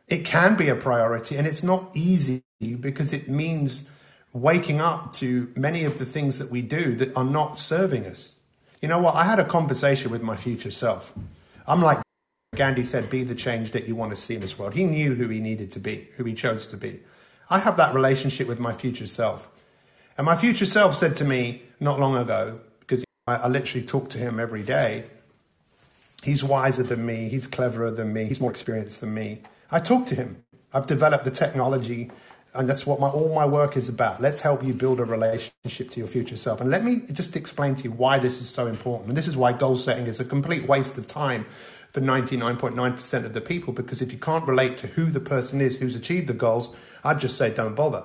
It 0.07 0.25
can 0.25 0.55
be 0.55 0.69
a 0.69 0.77
priority, 0.77 1.37
and 1.37 1.45
it's 1.45 1.65
not 1.65 1.91
easy 1.95 2.45
because 2.61 3.13
it 3.13 3.29
means 3.29 3.91
waking 4.33 4.81
up 4.81 5.15
to 5.15 5.53
many 5.57 5.83
of 5.83 5.99
the 5.99 6.07
things 6.07 6.39
that 6.39 6.53
we 6.53 6.63
do 6.63 6.95
that 6.95 7.17
are 7.17 7.25
not 7.25 7.59
serving 7.59 8.07
us. 8.07 8.35
You 8.81 8.87
know 8.87 9.01
what? 9.01 9.17
I 9.17 9.25
had 9.25 9.41
a 9.41 9.45
conversation 9.45 10.13
with 10.13 10.23
my 10.23 10.37
future 10.37 10.71
self. 10.71 11.13
I'm 11.67 11.83
like 11.83 11.99
Gandhi 12.55 12.85
said, 12.85 13.09
be 13.09 13.25
the 13.25 13.35
change 13.35 13.71
that 13.71 13.89
you 13.89 13.97
want 13.97 14.11
to 14.11 14.17
see 14.17 14.35
in 14.35 14.43
this 14.43 14.59
world. 14.59 14.75
He 14.75 14.85
knew 14.85 15.15
who 15.15 15.27
he 15.29 15.41
needed 15.41 15.73
to 15.73 15.81
be, 15.81 16.09
who 16.17 16.25
he 16.25 16.35
chose 16.35 16.67
to 16.67 16.77
be. 16.77 17.01
I 17.49 17.59
have 17.59 17.79
that 17.79 17.95
relationship 17.95 18.47
with 18.47 18.59
my 18.59 18.75
future 18.75 19.07
self. 19.07 19.49
And 20.19 20.27
my 20.27 20.37
future 20.37 20.67
self 20.67 20.95
said 20.95 21.17
to 21.17 21.25
me 21.25 21.63
not 21.81 21.99
long 21.99 22.15
ago, 22.15 22.61
I, 23.27 23.37
I 23.37 23.49
literally 23.49 23.87
talk 23.87 24.11
to 24.11 24.19
him 24.19 24.39
every 24.39 24.63
day. 24.63 25.05
He's 26.23 26.45
wiser 26.45 26.83
than 26.83 27.07
me. 27.07 27.31
He's 27.31 27.47
cleverer 27.47 27.91
than 27.91 28.13
me. 28.13 28.27
He's 28.27 28.41
more 28.41 28.51
experienced 28.51 29.01
than 29.01 29.15
me. 29.15 29.41
I 29.71 29.81
talk 29.81 30.07
to 30.09 30.15
him. 30.15 30.45
I've 30.75 30.87
developed 30.87 31.25
the 31.25 31.31
technology, 31.31 32.11
and 32.53 32.69
that's 32.69 32.85
what 32.85 33.01
my, 33.01 33.09
all 33.09 33.35
my 33.35 33.47
work 33.47 33.79
is 33.79 33.89
about. 33.89 34.21
Let's 34.21 34.41
help 34.41 34.63
you 34.63 34.75
build 34.75 35.01
a 35.01 35.05
relationship 35.05 35.91
to 35.91 36.01
your 36.01 36.07
future 36.07 36.37
self. 36.37 36.61
And 36.61 36.71
let 36.71 36.85
me 36.85 37.03
just 37.13 37.35
explain 37.35 37.77
to 37.77 37.85
you 37.85 37.93
why 37.93 38.19
this 38.19 38.43
is 38.43 38.49
so 38.51 38.67
important. 38.67 39.09
And 39.09 39.17
this 39.17 39.29
is 39.29 39.37
why 39.39 39.53
goal 39.53 39.79
setting 39.79 40.07
is 40.07 40.21
a 40.21 40.25
complete 40.25 40.69
waste 40.69 40.99
of 40.99 41.07
time 41.07 41.47
for 41.93 42.01
99.9% 42.01 43.25
of 43.25 43.35
the 43.35 43.41
people, 43.41 43.73
because 43.73 44.03
if 44.03 44.13
you 44.13 44.19
can't 44.19 44.49
relate 44.49 44.79
to 44.79 44.87
who 44.89 45.07
the 45.07 45.21
person 45.21 45.61
is 45.61 45.79
who's 45.79 45.95
achieved 45.95 46.27
the 46.27 46.35
goals, 46.35 46.75
I'd 47.05 47.21
just 47.21 47.37
say 47.37 47.53
don't 47.53 47.75
bother. 47.75 48.05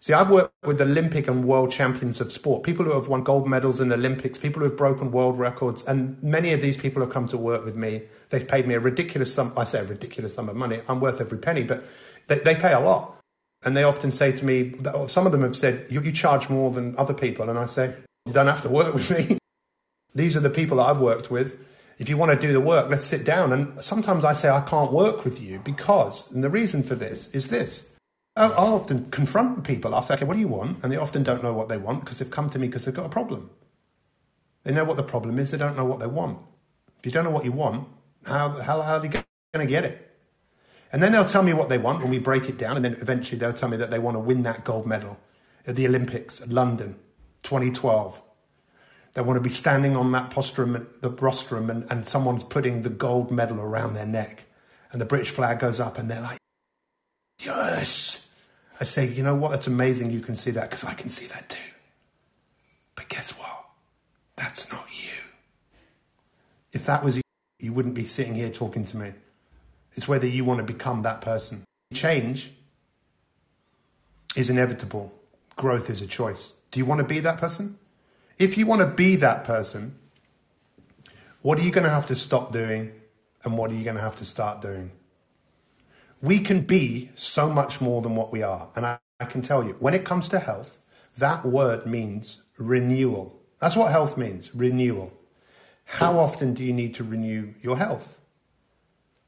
See, 0.00 0.12
I've 0.12 0.30
worked 0.30 0.52
with 0.64 0.80
Olympic 0.80 1.28
and 1.28 1.44
world 1.44 1.70
champions 1.70 2.20
of 2.20 2.32
sport, 2.32 2.64
people 2.64 2.84
who 2.84 2.90
have 2.90 3.06
won 3.06 3.22
gold 3.22 3.48
medals 3.48 3.78
in 3.78 3.88
the 3.88 3.94
Olympics, 3.94 4.36
people 4.36 4.60
who 4.60 4.68
have 4.68 4.76
broken 4.76 5.12
world 5.12 5.38
records, 5.38 5.84
and 5.84 6.20
many 6.20 6.52
of 6.52 6.60
these 6.60 6.76
people 6.76 7.00
have 7.02 7.12
come 7.12 7.28
to 7.28 7.38
work 7.38 7.64
with 7.64 7.76
me. 7.76 8.02
They've 8.30 8.46
paid 8.46 8.66
me 8.66 8.74
a 8.74 8.80
ridiculous 8.80 9.32
sum. 9.32 9.52
I 9.56 9.62
say 9.62 9.78
a 9.78 9.84
ridiculous 9.84 10.34
sum 10.34 10.48
of 10.48 10.56
money. 10.56 10.80
I'm 10.88 10.98
worth 10.98 11.20
every 11.20 11.38
penny, 11.38 11.62
but 11.62 11.84
they, 12.26 12.40
they 12.40 12.56
pay 12.56 12.72
a 12.72 12.80
lot. 12.80 13.16
And 13.64 13.76
they 13.76 13.84
often 13.84 14.10
say 14.10 14.32
to 14.32 14.44
me, 14.44 14.74
some 15.06 15.24
of 15.24 15.30
them 15.30 15.42
have 15.42 15.56
said, 15.56 15.86
you, 15.88 16.00
you 16.00 16.10
charge 16.10 16.48
more 16.48 16.72
than 16.72 16.98
other 16.98 17.14
people. 17.14 17.48
And 17.48 17.56
I 17.56 17.66
say, 17.66 17.94
you 18.26 18.32
don't 18.32 18.48
have 18.48 18.62
to 18.62 18.68
work 18.68 18.94
with 18.94 19.08
me. 19.08 19.38
These 20.16 20.36
are 20.36 20.40
the 20.40 20.50
people 20.50 20.78
that 20.78 20.84
I've 20.84 21.00
worked 21.00 21.30
with. 21.30 21.56
If 22.02 22.08
you 22.08 22.16
want 22.16 22.32
to 22.32 22.46
do 22.46 22.52
the 22.52 22.60
work, 22.60 22.90
let's 22.90 23.04
sit 23.04 23.22
down. 23.22 23.52
And 23.52 23.80
sometimes 23.80 24.24
I 24.24 24.32
say, 24.32 24.50
I 24.50 24.62
can't 24.62 24.90
work 24.90 25.24
with 25.24 25.40
you 25.40 25.60
because, 25.60 26.28
and 26.32 26.42
the 26.42 26.50
reason 26.50 26.82
for 26.82 26.96
this 26.96 27.28
is 27.28 27.46
this 27.46 27.92
oh, 28.34 28.50
I'll 28.54 28.74
often 28.74 29.08
confront 29.12 29.62
people. 29.62 29.94
I'll 29.94 30.02
say, 30.02 30.14
okay, 30.14 30.24
what 30.24 30.34
do 30.34 30.40
you 30.40 30.48
want? 30.48 30.82
And 30.82 30.90
they 30.90 30.96
often 30.96 31.22
don't 31.22 31.44
know 31.44 31.52
what 31.52 31.68
they 31.68 31.76
want 31.76 32.00
because 32.00 32.18
they've 32.18 32.28
come 32.28 32.50
to 32.50 32.58
me 32.58 32.66
because 32.66 32.86
they've 32.86 32.94
got 32.94 33.06
a 33.06 33.08
problem. 33.08 33.50
They 34.64 34.72
know 34.72 34.82
what 34.82 34.96
the 34.96 35.04
problem 35.04 35.38
is, 35.38 35.52
they 35.52 35.58
don't 35.58 35.76
know 35.76 35.84
what 35.84 36.00
they 36.00 36.08
want. 36.08 36.38
If 36.98 37.06
you 37.06 37.12
don't 37.12 37.22
know 37.22 37.30
what 37.30 37.44
you 37.44 37.52
want, 37.52 37.86
how, 38.24 38.48
how, 38.48 38.82
how 38.82 38.94
are 38.94 39.00
they 39.00 39.06
going 39.08 39.24
to 39.54 39.66
get 39.66 39.84
it? 39.84 40.10
And 40.92 41.00
then 41.00 41.12
they'll 41.12 41.24
tell 41.24 41.44
me 41.44 41.52
what 41.52 41.68
they 41.68 41.78
want 41.78 42.00
when 42.00 42.10
we 42.10 42.18
break 42.18 42.48
it 42.48 42.58
down, 42.58 42.74
and 42.74 42.84
then 42.84 42.94
eventually 42.94 43.38
they'll 43.38 43.52
tell 43.52 43.68
me 43.68 43.76
that 43.76 43.92
they 43.92 44.00
want 44.00 44.16
to 44.16 44.20
win 44.20 44.42
that 44.42 44.64
gold 44.64 44.86
medal 44.86 45.18
at 45.68 45.76
the 45.76 45.86
Olympics, 45.86 46.44
London, 46.48 46.96
2012. 47.44 48.20
They 49.14 49.20
want 49.20 49.36
to 49.36 49.42
be 49.42 49.50
standing 49.50 49.96
on 49.96 50.12
that 50.12 50.30
postrum, 50.30 50.86
the 51.00 51.10
rostrum, 51.10 51.68
and, 51.68 51.86
and 51.90 52.08
someone's 52.08 52.44
putting 52.44 52.82
the 52.82 52.88
gold 52.88 53.30
medal 53.30 53.60
around 53.60 53.94
their 53.94 54.06
neck, 54.06 54.44
and 54.90 55.00
the 55.00 55.04
British 55.04 55.30
flag 55.30 55.58
goes 55.58 55.80
up, 55.80 55.98
and 55.98 56.10
they're 56.10 56.22
like, 56.22 56.38
yes. 57.38 58.28
I 58.80 58.84
say, 58.84 59.06
you 59.06 59.22
know 59.22 59.34
what? 59.34 59.50
That's 59.50 59.66
amazing 59.66 60.10
you 60.10 60.20
can 60.20 60.34
see 60.34 60.50
that 60.52 60.70
because 60.70 60.84
I 60.84 60.94
can 60.94 61.08
see 61.08 61.26
that 61.26 61.50
too. 61.50 61.58
But 62.94 63.08
guess 63.08 63.30
what? 63.32 63.66
That's 64.36 64.72
not 64.72 64.86
you. 64.90 65.12
If 66.72 66.86
that 66.86 67.04
was 67.04 67.16
you, 67.16 67.22
you 67.60 67.72
wouldn't 67.72 67.94
be 67.94 68.06
sitting 68.06 68.34
here 68.34 68.50
talking 68.50 68.84
to 68.86 68.96
me. 68.96 69.12
It's 69.94 70.08
whether 70.08 70.26
you 70.26 70.44
want 70.44 70.58
to 70.58 70.64
become 70.64 71.02
that 71.02 71.20
person. 71.20 71.64
Change 71.92 72.50
is 74.34 74.48
inevitable, 74.48 75.12
growth 75.56 75.90
is 75.90 76.00
a 76.00 76.06
choice. 76.06 76.54
Do 76.70 76.80
you 76.80 76.86
want 76.86 77.00
to 77.00 77.06
be 77.06 77.20
that 77.20 77.36
person? 77.38 77.78
If 78.42 78.58
you 78.58 78.66
want 78.66 78.80
to 78.80 78.86
be 78.86 79.16
that 79.16 79.44
person, 79.44 79.98
what 81.42 81.58
are 81.58 81.62
you 81.62 81.70
going 81.70 81.84
to 81.84 81.90
have 81.90 82.08
to 82.08 82.16
stop 82.16 82.52
doing 82.52 82.92
and 83.44 83.56
what 83.56 83.70
are 83.70 83.74
you 83.74 83.84
going 83.84 83.96
to 83.96 84.02
have 84.02 84.16
to 84.16 84.24
start 84.24 84.60
doing? 84.60 84.90
we 86.22 86.38
can 86.38 86.60
be 86.60 87.10
so 87.16 87.50
much 87.50 87.80
more 87.80 88.00
than 88.00 88.14
what 88.14 88.32
we 88.32 88.42
are. 88.42 88.68
And 88.76 88.86
I, 88.86 88.98
I, 89.20 89.24
can 89.24 89.42
tell 89.42 89.64
you, 89.64 89.76
when 89.80 89.92
it 89.92 90.04
comes 90.04 90.28
to 90.30 90.38
health, 90.38 90.78
that 91.18 91.44
word 91.44 91.84
means 91.84 92.42
renewal. 92.56 93.38
That's 93.58 93.76
what 93.76 93.90
health 93.90 94.16
means 94.16 94.54
renewal. 94.54 95.12
How 95.84 96.18
often 96.18 96.54
do 96.54 96.64
you 96.64 96.72
need 96.72 96.94
to 96.94 97.04
renew 97.04 97.54
your 97.60 97.76
health? 97.76 98.16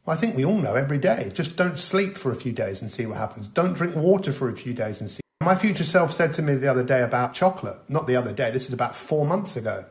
Well, 0.07 0.17
I 0.17 0.21
think 0.21 0.37
we 0.37 0.45
all 0.45 0.59
know 0.59 0.77
every 0.77 0.99
day. 0.99 1.31
Just 1.35 1.57
don't 1.57 1.77
sleep 1.77 2.17
for 2.17 2.31
a 2.31 2.37
few 2.37 2.53
days 2.53 2.81
and 2.81 2.91
see 2.91 3.07
what 3.07 3.19
happens. 3.19 3.49
Don't 3.49 3.75
drink 3.75 3.97
water 3.97 4.33
for 4.33 4.49
a 4.49 4.57
few 4.57 4.73
days 4.73 5.01
and 5.01 5.11
see. 5.11 5.24
My 5.45 5.55
future 5.55 5.85
self 5.85 6.15
said 6.15 6.33
to 6.35 6.43
me 6.43 6.55
the 6.55 6.69
other 6.69 6.83
day 6.83 7.03
about 7.03 7.35
chocolate. 7.35 7.77
Not 7.91 8.07
the 8.07 8.17
other 8.17 8.33
day, 8.33 8.51
this 8.51 8.67
is 8.67 8.73
about 8.73 8.97
four 8.97 9.27
months 9.27 9.57
ago. 9.57 9.85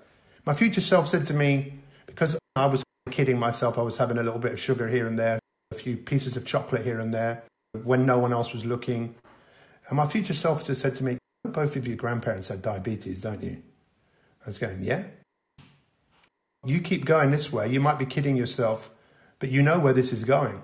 My 0.47 0.55
future 0.55 0.81
self 0.81 1.07
said 1.07 1.27
to 1.27 1.33
me, 1.35 1.75
because 2.07 2.35
I 2.55 2.65
was 2.65 2.83
kidding 3.11 3.37
myself, 3.37 3.77
I 3.77 3.83
was 3.83 3.97
having 3.97 4.17
a 4.17 4.23
little 4.23 4.39
bit 4.39 4.53
of 4.53 4.59
sugar 4.59 4.87
here 4.87 5.05
and 5.05 5.19
there 5.19 5.37
a 5.71 5.75
few 5.75 5.95
pieces 5.95 6.35
of 6.35 6.43
chocolate 6.43 6.83
here 6.83 6.99
and 6.99 7.13
there 7.13 7.43
when 7.83 8.03
no 8.03 8.17
one 8.17 8.33
else 8.33 8.51
was 8.51 8.65
looking. 8.65 9.13
And 9.87 9.97
my 9.97 10.07
future 10.07 10.33
self 10.33 10.65
just 10.65 10.81
said 10.81 10.97
to 10.97 11.03
me, 11.03 11.19
Both 11.43 11.75
of 11.75 11.85
your 11.85 11.97
grandparents 11.97 12.47
had 12.47 12.63
diabetes, 12.63 13.21
don't 13.21 13.43
you? 13.43 13.61
I 14.43 14.49
was 14.49 14.57
going, 14.57 14.81
Yeah. 14.81 15.03
You 16.65 16.81
keep 16.81 17.05
going 17.05 17.29
this 17.29 17.53
way, 17.53 17.69
you 17.71 17.79
might 17.79 17.99
be 17.99 18.07
kidding 18.07 18.37
yourself, 18.37 18.89
but 19.37 19.51
you 19.51 19.61
know 19.61 19.77
where 19.77 19.93
this 19.93 20.13
is 20.13 20.23
going 20.23 20.63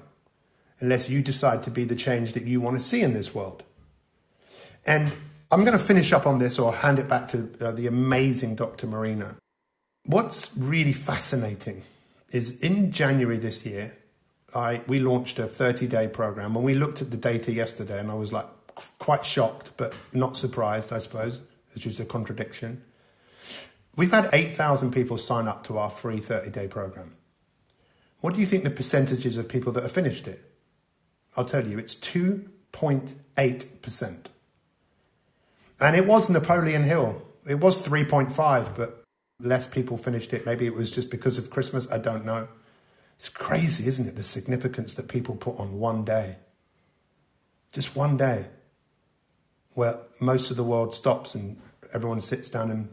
unless 0.80 1.10
you 1.10 1.22
decide 1.22 1.62
to 1.62 1.70
be 1.70 1.84
the 1.84 1.96
change 1.96 2.34
that 2.34 2.46
you 2.46 2.60
want 2.60 2.80
to 2.80 2.84
see 2.84 3.02
in 3.02 3.14
this 3.14 3.36
world. 3.36 3.64
And 4.86 5.12
I'm 5.52 5.66
going 5.66 5.78
to 5.78 5.84
finish 5.84 6.14
up 6.14 6.28
on 6.28 6.40
this 6.40 6.60
or 6.60 6.74
hand 6.74 7.00
it 7.00 7.08
back 7.08 7.30
to 7.30 7.50
uh, 7.62 7.72
the 7.72 7.88
amazing 7.88 8.56
Dr. 8.56 8.88
Marina. 8.88 9.36
What's 10.06 10.56
really 10.56 10.94
fascinating 10.94 11.84
is 12.32 12.60
in 12.60 12.92
January 12.92 13.38
this 13.38 13.66
year, 13.66 13.94
I 14.54 14.82
we 14.88 15.00
launched 15.00 15.40
a 15.40 15.48
30 15.48 15.88
day 15.88 16.08
program 16.08 16.56
and 16.56 16.66
we 16.66 16.74
looked 16.74 17.02
at 17.02 17.12
the 17.12 17.18
data 17.18 17.52
yesterday 17.52 18.00
and 18.00 18.10
I 18.10 18.16
was 18.16 18.32
like 18.32 18.48
quite 18.98 19.26
shocked 19.26 19.72
but 19.78 19.94
not 20.14 20.38
surprised 20.38 20.94
I 20.94 21.00
suppose 21.00 21.40
which 21.74 21.86
is 21.86 22.00
a 22.00 22.06
contradiction. 22.06 22.82
We've 23.96 24.12
had 24.12 24.30
8,000 24.32 24.92
people 24.92 25.18
sign 25.18 25.48
up 25.48 25.66
to 25.68 25.78
our 25.78 25.90
free 25.90 26.20
30 26.20 26.52
day 26.52 26.68
program. 26.68 27.16
What 28.22 28.34
do 28.34 28.40
you 28.40 28.46
think 28.46 28.64
the 28.64 28.70
percentages 28.70 29.38
of 29.38 29.48
people 29.48 29.72
that 29.74 29.84
have 29.84 29.92
finished 29.92 30.28
it? 30.28 30.44
I'll 31.38 31.46
tell 31.46 31.66
you, 31.66 31.80
it's 31.80 31.96
2.8%. 31.96 34.26
And 35.80 35.96
it 35.96 36.06
was 36.06 36.30
Napoleon 36.30 36.84
Hill. 36.84 37.22
It 37.48 37.60
was 37.60 37.82
3.5, 37.82 38.76
but 38.76 39.04
less 39.40 39.68
people 39.68 39.98
finished 39.98 40.34
it. 40.34 40.46
Maybe 40.46 40.66
it 40.66 40.76
was 40.76 40.92
just 40.92 41.10
because 41.10 41.38
of 41.38 41.50
Christmas. 41.50 41.88
I 41.90 41.98
don't 41.98 42.26
know. 42.26 42.48
It's 43.18 43.30
crazy, 43.30 43.88
isn't 43.88 44.08
it? 44.08 44.16
The 44.16 44.24
significance 44.24 44.94
that 44.96 45.08
people 45.08 45.36
put 45.36 45.60
on 45.60 45.80
one 45.80 46.06
day. 46.06 46.38
Just 47.74 47.96
one 47.96 48.18
day 48.18 48.46
where 49.74 49.98
most 50.20 50.52
of 50.52 50.58
the 50.58 50.64
world 50.64 50.94
stops 50.94 51.36
and 51.36 51.60
everyone 51.94 52.22
sits 52.22 52.50
down 52.50 52.72
and 52.72 52.90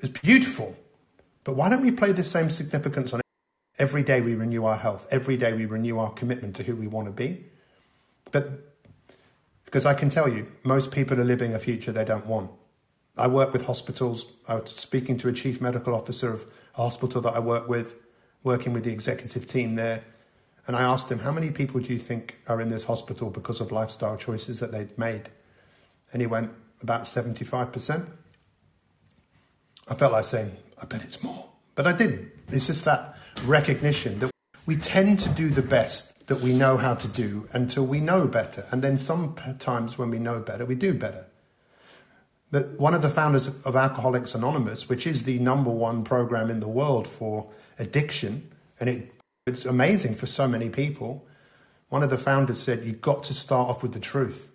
it's 0.00 0.18
beautiful. 0.20 0.76
But 1.44 1.54
why 1.54 1.68
don't 1.68 1.82
we 1.82 1.90
play 1.90 2.12
the 2.12 2.24
same 2.24 2.50
significance 2.50 3.12
on 3.12 3.22
Every 3.78 4.02
day 4.02 4.20
we 4.20 4.34
renew 4.34 4.64
our 4.64 4.76
health. 4.76 5.06
Every 5.10 5.36
day 5.36 5.52
we 5.54 5.66
renew 5.66 5.98
our 5.98 6.12
commitment 6.12 6.54
to 6.56 6.62
who 6.62 6.76
we 6.76 6.86
want 6.86 7.08
to 7.08 7.12
be. 7.12 7.46
But 8.30 8.71
because 9.72 9.86
I 9.86 9.94
can 9.94 10.10
tell 10.10 10.28
you, 10.28 10.46
most 10.64 10.90
people 10.90 11.18
are 11.18 11.24
living 11.24 11.54
a 11.54 11.58
future 11.58 11.92
they 11.92 12.04
don't 12.04 12.26
want. 12.26 12.50
I 13.16 13.26
work 13.26 13.54
with 13.54 13.64
hospitals. 13.64 14.30
I 14.46 14.56
was 14.56 14.70
speaking 14.70 15.16
to 15.20 15.30
a 15.30 15.32
chief 15.32 15.62
medical 15.62 15.94
officer 15.94 16.30
of 16.34 16.44
a 16.74 16.82
hospital 16.82 17.22
that 17.22 17.32
I 17.34 17.38
work 17.38 17.70
with, 17.70 17.94
working 18.42 18.74
with 18.74 18.84
the 18.84 18.92
executive 18.92 19.46
team 19.46 19.76
there. 19.76 20.04
And 20.66 20.76
I 20.76 20.82
asked 20.82 21.10
him, 21.10 21.20
How 21.20 21.32
many 21.32 21.50
people 21.50 21.80
do 21.80 21.90
you 21.90 21.98
think 21.98 22.36
are 22.48 22.60
in 22.60 22.68
this 22.68 22.84
hospital 22.84 23.30
because 23.30 23.62
of 23.62 23.72
lifestyle 23.72 24.18
choices 24.18 24.60
that 24.60 24.72
they've 24.72 24.96
made? 24.98 25.30
And 26.12 26.20
he 26.20 26.26
went, 26.26 26.50
About 26.82 27.04
75%. 27.04 28.06
I 29.88 29.94
felt 29.94 30.12
like 30.12 30.26
saying, 30.26 30.54
I 30.82 30.84
bet 30.84 31.00
it's 31.00 31.22
more. 31.22 31.48
But 31.76 31.86
I 31.86 31.92
didn't. 31.92 32.30
It's 32.48 32.66
just 32.66 32.84
that 32.84 33.16
recognition 33.46 34.18
that 34.18 34.32
we 34.66 34.76
tend 34.76 35.18
to 35.20 35.30
do 35.30 35.48
the 35.48 35.62
best 35.62 36.11
that 36.26 36.40
we 36.40 36.52
know 36.52 36.76
how 36.76 36.94
to 36.94 37.08
do 37.08 37.48
until 37.52 37.84
we 37.84 38.00
know 38.00 38.26
better. 38.26 38.66
And 38.70 38.82
then 38.82 38.98
sometimes 38.98 39.98
when 39.98 40.10
we 40.10 40.18
know 40.18 40.40
better, 40.40 40.64
we 40.64 40.74
do 40.74 40.94
better. 40.94 41.26
But 42.50 42.78
one 42.78 42.94
of 42.94 43.02
the 43.02 43.08
founders 43.08 43.46
of 43.46 43.76
Alcoholics 43.76 44.34
Anonymous, 44.34 44.88
which 44.88 45.06
is 45.06 45.24
the 45.24 45.38
number 45.38 45.70
one 45.70 46.04
program 46.04 46.50
in 46.50 46.60
the 46.60 46.68
world 46.68 47.08
for 47.08 47.50
addiction, 47.78 48.50
and 48.78 48.88
it, 48.88 49.12
it's 49.46 49.64
amazing 49.64 50.14
for 50.14 50.26
so 50.26 50.46
many 50.46 50.68
people, 50.68 51.26
one 51.88 52.02
of 52.02 52.10
the 52.10 52.18
founders 52.18 52.60
said, 52.60 52.84
You've 52.84 53.00
got 53.00 53.24
to 53.24 53.34
start 53.34 53.68
off 53.68 53.82
with 53.82 53.92
the 53.92 54.00
truth. 54.00 54.48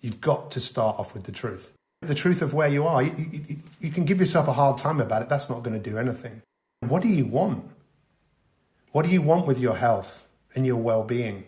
You've 0.00 0.20
got 0.20 0.50
to 0.52 0.60
start 0.60 0.98
off 0.98 1.14
with 1.14 1.24
the 1.24 1.32
truth. 1.32 1.70
The 2.02 2.14
truth 2.14 2.42
of 2.42 2.52
where 2.52 2.68
you 2.68 2.86
are. 2.86 3.02
You, 3.02 3.14
you, 3.16 3.56
you 3.80 3.90
can 3.90 4.04
give 4.04 4.20
yourself 4.20 4.48
a 4.48 4.52
hard 4.52 4.76
time 4.76 5.00
about 5.00 5.22
it. 5.22 5.28
That's 5.28 5.48
not 5.48 5.62
going 5.62 5.80
to 5.80 5.90
do 5.90 5.98
anything. 5.98 6.42
What 6.80 7.02
do 7.02 7.08
you 7.08 7.24
want? 7.24 7.70
What 8.90 9.06
do 9.06 9.12
you 9.12 9.22
want 9.22 9.46
with 9.46 9.58
your 9.58 9.76
health 9.76 10.24
and 10.54 10.66
your 10.66 10.76
well 10.76 11.04
being? 11.04 11.44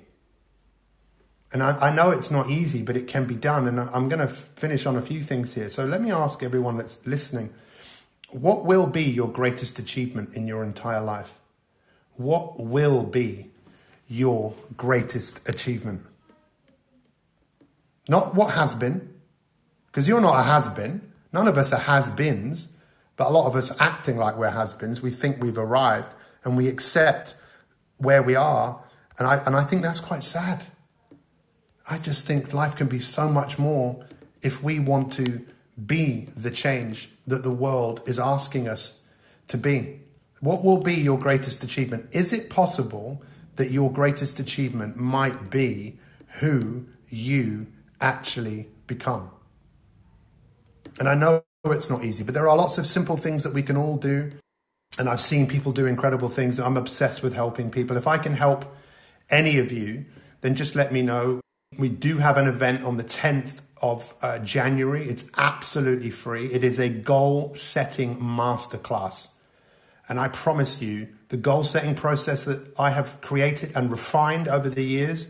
And 1.53 1.63
I, 1.63 1.89
I, 1.89 1.95
know 1.95 2.11
it's 2.11 2.33
not 2.33 2.51
easy, 2.51 2.83
but 2.83 2.97
it 2.97 3.07
can 3.07 3.27
be 3.27 3.37
done. 3.37 3.69
And 3.69 3.79
I'm 3.79 4.09
going 4.09 4.19
to 4.19 4.27
finish 4.27 4.87
on 4.87 4.97
a 4.97 5.03
few 5.03 5.23
things 5.23 5.55
here. 5.55 5.71
So 5.71 5.85
let 5.85 6.03
me 6.03 6.11
ask 6.11 6.43
everyone 6.43 6.77
that's 6.79 6.99
listening 7.07 7.55
what 8.35 8.65
will 8.65 8.89
be 8.89 9.05
your 9.05 9.29
greatest 9.29 9.79
achievement 9.79 10.35
in 10.35 10.49
your 10.49 10.65
entire 10.65 11.01
life? 11.01 11.33
What 12.17 12.59
will 12.59 13.05
be 13.05 13.53
your 14.09 14.55
greatest 14.77 15.41
achievement? 15.49 16.05
Not 18.09 18.35
what 18.35 18.55
has 18.55 18.75
been, 18.75 19.15
because 19.87 20.09
you're 20.09 20.21
not 20.21 20.41
a 20.41 20.43
has 20.43 20.69
been. 20.69 21.13
None 21.33 21.47
of 21.47 21.57
us 21.57 21.73
are 21.73 21.79
has 21.79 22.11
beens, 22.11 22.69
but 23.17 23.29
a 23.29 23.31
lot 23.31 23.47
of 23.47 23.55
us 23.55 23.73
acting 23.81 24.17
like 24.17 24.37
we're 24.37 24.51
has 24.51 24.75
beens. 24.75 25.01
We 25.01 25.13
think 25.13 25.41
we've 25.41 25.57
arrived 25.57 26.13
and 26.43 26.57
we 26.57 26.67
accept 26.67 27.37
where 27.99 28.23
we 28.23 28.35
are. 28.35 28.83
And 29.19 29.27
I, 29.29 29.37
and 29.45 29.55
I 29.55 29.63
think 29.63 29.83
that's 29.83 30.01
quite 30.01 30.25
sad. 30.25 30.65
I 31.89 31.99
just 31.99 32.27
think 32.27 32.53
life 32.53 32.77
can 32.77 32.87
be 32.87 32.99
so 32.99 33.29
much 33.29 33.59
more 33.59 34.05
if 34.43 34.63
we 34.63 34.81
want 34.81 35.13
to 35.13 35.45
be 35.87 36.29
the 36.37 36.51
change 36.51 37.11
that 37.27 37.43
the 37.43 37.51
world 37.51 38.03
is 38.07 38.19
asking 38.19 38.69
us 38.69 39.03
to 39.49 39.59
be. 39.59 40.01
What 40.41 40.65
will 40.65 40.79
be 40.79 40.95
your 40.95 41.19
greatest 41.19 41.63
achievement? 41.65 42.09
Is 42.13 42.33
it 42.33 42.51
possible 42.51 43.23
that 43.57 43.71
your 43.71 43.91
greatest 43.91 44.41
achievement 44.41 44.97
might 44.97 45.51
be 45.51 45.99
who 46.41 46.87
you 47.09 47.67
actually 48.01 48.69
become? 48.87 49.31
And 50.99 51.09
I 51.09 51.15
know 51.15 51.43
it's 51.65 51.91
not 51.91 52.05
easy, 52.05 52.23
but 52.23 52.35
there 52.35 52.49
are 52.49 52.57
lots 52.57 52.79
of 52.79 52.87
simple 52.87 53.17
things 53.17 53.43
that 53.45 53.55
we 53.55 53.63
can 53.63 53.77
all 53.77 53.97
do. 53.97 54.31
And 54.99 55.09
I've 55.09 55.21
seen 55.21 55.47
people 55.47 55.73
do 55.73 55.87
incredible 55.87 56.29
things. 56.29 56.61
I'm 56.61 56.77
obsessed 56.77 57.23
with 57.23 57.35
helping 57.35 57.71
people. 57.71 57.97
If 57.97 58.07
I 58.07 58.19
can 58.19 58.35
help 58.35 58.65
any 59.31 59.59
of 59.59 59.73
you, 59.73 60.05
then 60.41 60.55
just 60.55 60.75
let 60.75 60.93
me 60.93 61.03
know. 61.03 61.41
We 61.79 61.89
do 61.89 62.19
have 62.19 62.37
an 62.37 62.47
event 62.47 62.85
on 62.85 62.97
the 62.97 63.05
10th 63.05 63.61
of 63.81 64.15
uh, 64.23 64.39
January. 64.39 65.09
It's 65.09 65.25
absolutely 65.37 66.11
free. 66.11 66.47
It 66.53 66.65
is 66.65 66.79
a 66.79 66.89
goal 66.89 67.55
setting 67.55 68.17
masterclass. 68.19 69.29
And 70.09 70.21
I 70.21 70.29
promise 70.29 70.83
you, 70.83 71.09
the 71.29 71.37
goal 71.37 71.65
setting 71.65 71.95
process 71.95 72.45
that 72.45 72.61
I 72.79 72.91
have 72.91 73.21
created 73.21 73.73
and 73.75 73.91
refined 73.91 74.49
over 74.49 74.69
the 74.69 74.85
years 74.85 75.29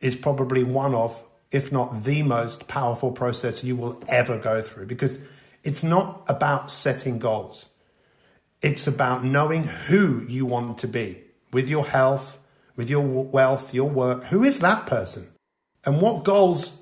is 0.00 0.16
probably 0.16 0.62
one 0.64 0.94
of, 0.94 1.20
if 1.50 1.72
not 1.72 2.04
the 2.04 2.22
most 2.22 2.68
powerful 2.68 3.10
process 3.10 3.64
you 3.64 3.76
will 3.76 4.02
ever 4.08 4.38
go 4.38 4.62
through 4.62 4.86
because 4.86 5.18
it's 5.62 5.82
not 5.82 6.22
about 6.28 6.70
setting 6.70 7.18
goals. 7.18 7.66
It's 8.62 8.86
about 8.86 9.24
knowing 9.24 9.64
who 9.64 10.24
you 10.28 10.46
want 10.46 10.78
to 10.78 10.88
be 10.88 11.22
with 11.52 11.68
your 11.68 11.84
health, 11.84 12.38
with 12.76 12.90
your 12.90 13.02
wealth, 13.02 13.72
your 13.72 13.88
work. 13.88 14.24
Who 14.24 14.44
is 14.44 14.60
that 14.60 14.86
person? 14.86 15.28
And 15.84 16.00
what 16.00 16.24
goals 16.24 16.72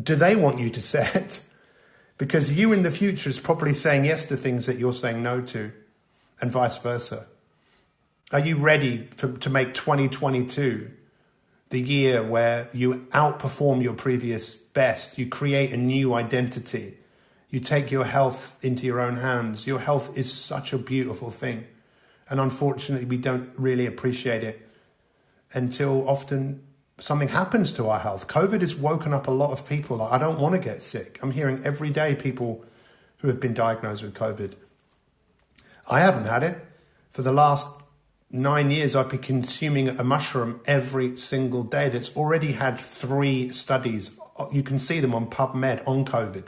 do 0.00 0.14
they 0.14 0.36
want 0.36 0.58
you 0.58 0.70
to 0.70 0.82
set? 0.82 1.40
because 2.22 2.52
you 2.52 2.72
in 2.72 2.84
the 2.84 2.90
future 2.92 3.28
is 3.28 3.40
probably 3.40 3.74
saying 3.74 4.04
yes 4.04 4.26
to 4.26 4.36
things 4.36 4.66
that 4.66 4.78
you're 4.78 4.94
saying 4.94 5.24
no 5.24 5.40
to, 5.40 5.72
and 6.40 6.52
vice 6.52 6.78
versa. 6.78 7.26
Are 8.30 8.38
you 8.38 8.58
ready 8.58 9.08
to, 9.16 9.36
to 9.38 9.50
make 9.50 9.74
2022 9.74 10.88
the 11.70 11.80
year 11.80 12.22
where 12.22 12.68
you 12.72 13.08
outperform 13.12 13.82
your 13.82 13.94
previous 13.94 14.54
best? 14.54 15.18
You 15.18 15.28
create 15.28 15.72
a 15.72 15.76
new 15.76 16.14
identity. 16.14 16.96
You 17.50 17.58
take 17.58 17.90
your 17.90 18.04
health 18.04 18.56
into 18.62 18.86
your 18.86 19.00
own 19.00 19.16
hands. 19.16 19.66
Your 19.66 19.80
health 19.80 20.16
is 20.16 20.32
such 20.32 20.72
a 20.72 20.78
beautiful 20.78 21.32
thing. 21.32 21.66
And 22.30 22.38
unfortunately, 22.38 23.06
we 23.06 23.16
don't 23.16 23.50
really 23.56 23.86
appreciate 23.86 24.44
it 24.44 24.64
until 25.54 26.08
often 26.08 26.62
something 26.98 27.28
happens 27.28 27.72
to 27.74 27.88
our 27.88 27.98
health. 27.98 28.28
COVID 28.28 28.60
has 28.60 28.74
woken 28.74 29.12
up 29.12 29.26
a 29.26 29.30
lot 29.30 29.50
of 29.50 29.66
people. 29.66 29.98
Like, 29.98 30.12
I 30.12 30.18
don't 30.18 30.38
want 30.38 30.54
to 30.54 30.58
get 30.58 30.82
sick. 30.82 31.18
I'm 31.22 31.32
hearing 31.32 31.62
every 31.64 31.90
day 31.90 32.14
people 32.14 32.64
who 33.18 33.28
have 33.28 33.40
been 33.40 33.54
diagnosed 33.54 34.02
with 34.02 34.14
COVID. 34.14 34.52
I 35.88 36.00
haven't 36.00 36.26
had 36.26 36.42
it. 36.42 36.58
For 37.12 37.22
the 37.22 37.32
last 37.32 37.82
nine 38.30 38.70
years, 38.70 38.96
I've 38.96 39.10
been 39.10 39.18
consuming 39.18 39.88
a 39.88 40.04
mushroom 40.04 40.60
every 40.64 41.16
single 41.16 41.62
day 41.64 41.88
that's 41.88 42.16
already 42.16 42.52
had 42.52 42.80
three 42.80 43.52
studies. 43.52 44.12
You 44.50 44.62
can 44.62 44.78
see 44.78 45.00
them 45.00 45.14
on 45.14 45.28
PubMed 45.28 45.86
on 45.86 46.04
COVID. 46.04 46.46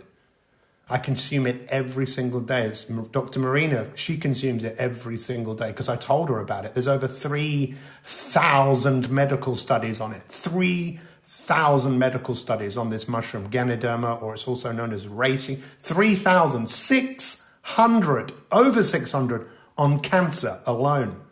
I 0.88 0.98
consume 0.98 1.46
it 1.46 1.68
every 1.70 2.06
single 2.06 2.40
day. 2.40 2.66
It's 2.66 2.84
Dr. 2.84 3.40
Marina, 3.40 3.88
she 3.94 4.18
consumes 4.18 4.64
it 4.64 4.76
every 4.78 5.16
single 5.16 5.54
day 5.54 5.68
because 5.68 5.88
I 5.88 5.96
told 5.96 6.28
her 6.28 6.40
about 6.40 6.66
it. 6.66 6.74
There's 6.74 6.88
over 6.88 7.08
3,000 7.08 9.10
medical 9.10 9.56
studies 9.56 9.98
on 10.00 10.12
it. 10.12 10.20
3,000 10.28 11.98
medical 11.98 12.34
studies 12.34 12.76
on 12.76 12.90
this 12.90 13.08
mushroom, 13.08 13.48
Ganoderma, 13.48 14.22
or 14.22 14.34
it's 14.34 14.46
also 14.46 14.72
known 14.72 14.92
as 14.92 15.06
reishi. 15.06 15.62
3,600, 15.80 18.32
over 18.52 18.84
600 18.84 19.48
on 19.78 20.00
cancer 20.00 20.60
alone. 20.66 21.22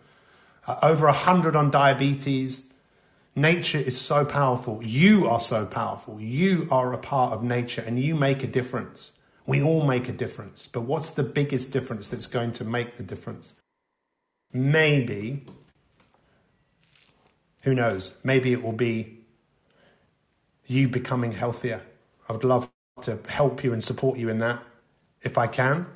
Uh, 0.66 0.78
over 0.82 1.04
100 1.06 1.54
on 1.56 1.70
diabetes. 1.70 2.64
Nature 3.34 3.78
is 3.78 3.98
so 4.00 4.24
powerful. 4.24 4.82
You 4.82 5.28
are 5.28 5.40
so 5.40 5.66
powerful. 5.66 6.18
You 6.20 6.68
are 6.70 6.94
a 6.94 6.98
part 6.98 7.34
of 7.34 7.42
nature 7.42 7.84
and 7.86 7.98
you 7.98 8.14
make 8.14 8.42
a 8.42 8.46
difference. 8.46 9.10
We 9.46 9.62
all 9.62 9.84
make 9.84 10.08
a 10.08 10.12
difference, 10.12 10.68
but 10.68 10.82
what's 10.82 11.10
the 11.10 11.24
biggest 11.24 11.72
difference 11.72 12.08
that's 12.08 12.26
going 12.26 12.52
to 12.52 12.64
make 12.64 12.96
the 12.96 13.02
difference? 13.02 13.54
Maybe, 14.52 15.44
who 17.62 17.74
knows, 17.74 18.12
maybe 18.22 18.52
it 18.52 18.62
will 18.62 18.72
be 18.72 19.20
you 20.66 20.88
becoming 20.88 21.32
healthier. 21.32 21.82
I 22.28 22.32
would 22.32 22.44
love 22.44 22.70
to 23.02 23.18
help 23.28 23.64
you 23.64 23.72
and 23.72 23.82
support 23.82 24.18
you 24.18 24.28
in 24.28 24.38
that 24.38 24.62
if 25.22 25.38
I 25.38 25.46
can. 25.46 25.86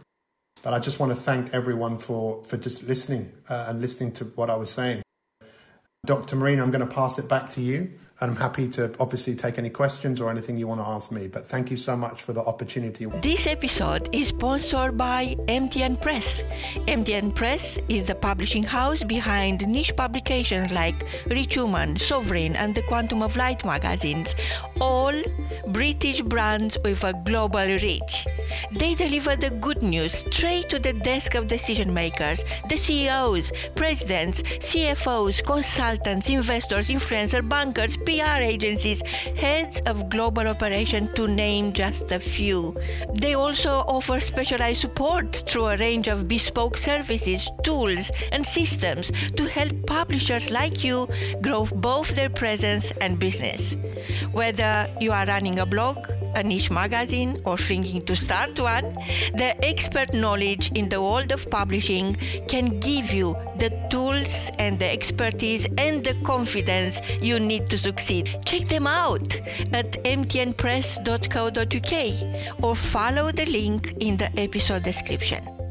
But 0.62 0.74
I 0.74 0.78
just 0.80 0.98
want 0.98 1.12
to 1.12 1.16
thank 1.16 1.54
everyone 1.54 1.98
for, 1.98 2.42
for 2.44 2.56
just 2.56 2.82
listening 2.82 3.32
uh, 3.48 3.66
and 3.68 3.80
listening 3.80 4.12
to 4.12 4.24
what 4.24 4.50
I 4.50 4.56
was 4.56 4.70
saying. 4.70 5.02
Dr. 6.04 6.36
Marina, 6.36 6.62
I'm 6.62 6.70
going 6.70 6.86
to 6.86 6.92
pass 6.92 7.18
it 7.18 7.28
back 7.28 7.50
to 7.50 7.60
you. 7.60 7.92
And 8.18 8.30
I'm 8.30 8.36
happy 8.36 8.66
to 8.70 8.94
obviously 8.98 9.34
take 9.34 9.58
any 9.58 9.68
questions 9.68 10.22
or 10.22 10.30
anything 10.30 10.56
you 10.56 10.66
want 10.66 10.80
to 10.80 10.86
ask 10.86 11.12
me. 11.12 11.26
But 11.26 11.46
thank 11.46 11.70
you 11.70 11.76
so 11.76 11.94
much 11.94 12.22
for 12.22 12.32
the 12.32 12.40
opportunity. 12.40 13.04
This 13.20 13.46
episode 13.46 14.08
is 14.14 14.28
sponsored 14.28 14.96
by 14.96 15.36
MTN 15.48 16.00
Press. 16.00 16.42
MTN 16.88 17.34
Press 17.34 17.78
is 17.90 18.04
the 18.04 18.14
publishing 18.14 18.64
house 18.64 19.04
behind 19.04 19.68
niche 19.68 19.94
publications 19.96 20.72
like 20.72 21.06
Rich 21.26 21.56
Human, 21.56 21.98
Sovereign, 21.98 22.56
and 22.56 22.74
the 22.74 22.80
Quantum 22.84 23.22
of 23.22 23.36
Light 23.36 23.62
magazines, 23.66 24.34
all 24.80 25.12
British 25.68 26.22
brands 26.22 26.78
with 26.82 27.04
a 27.04 27.12
global 27.26 27.66
reach. 27.66 28.26
They 28.72 28.94
deliver 28.94 29.36
the 29.36 29.50
good 29.50 29.82
news 29.82 30.24
straight 30.30 30.70
to 30.70 30.78
the 30.78 30.94
desk 30.94 31.34
of 31.34 31.48
decision 31.48 31.92
makers, 31.92 32.44
the 32.70 32.78
CEOs, 32.78 33.52
presidents, 33.74 34.40
CFOs, 34.42 35.44
consultants, 35.44 36.30
investors, 36.30 36.88
influencers, 36.88 37.46
bankers, 37.46 37.98
PR 38.06 38.40
agencies, 38.40 39.02
heads 39.36 39.80
of 39.86 40.08
global 40.08 40.46
operation, 40.46 41.12
to 41.14 41.26
name 41.26 41.72
just 41.72 42.12
a 42.12 42.20
few. 42.20 42.74
They 43.14 43.34
also 43.34 43.84
offer 43.86 44.20
specialized 44.20 44.80
support 44.80 45.42
through 45.48 45.66
a 45.66 45.76
range 45.76 46.08
of 46.08 46.28
bespoke 46.28 46.78
services, 46.78 47.50
tools, 47.64 48.10
and 48.32 48.46
systems 48.46 49.10
to 49.36 49.44
help 49.48 49.74
publishers 49.86 50.50
like 50.50 50.84
you 50.84 51.08
grow 51.42 51.66
both 51.66 52.14
their 52.14 52.30
presence 52.30 52.92
and 53.00 53.18
business. 53.18 53.76
Whether 54.32 54.88
you 55.00 55.12
are 55.12 55.26
running 55.26 55.58
a 55.58 55.66
blog, 55.66 55.98
a 56.36 56.42
niche 56.42 56.70
magazine, 56.70 57.40
or 57.44 57.56
thinking 57.56 58.02
to 58.02 58.14
start 58.14 58.60
one, 58.60 58.94
their 59.34 59.56
expert 59.62 60.12
knowledge 60.14 60.70
in 60.74 60.88
the 60.88 61.00
world 61.00 61.32
of 61.32 61.50
publishing 61.50 62.14
can 62.46 62.78
give 62.78 63.10
you 63.10 63.34
the 63.58 63.70
tools 63.90 64.50
and 64.58 64.78
the 64.78 64.90
expertise 64.90 65.66
and 65.78 66.04
the 66.04 66.14
confidence 66.22 67.00
you 67.20 67.40
need 67.40 67.68
to 67.70 67.78
succeed. 67.78 68.38
Check 68.44 68.68
them 68.68 68.86
out 68.86 69.40
at 69.72 69.92
mtnpress.co.uk 70.04 72.62
or 72.62 72.76
follow 72.76 73.32
the 73.32 73.46
link 73.46 73.94
in 74.00 74.16
the 74.16 74.30
episode 74.38 74.82
description. 74.82 75.65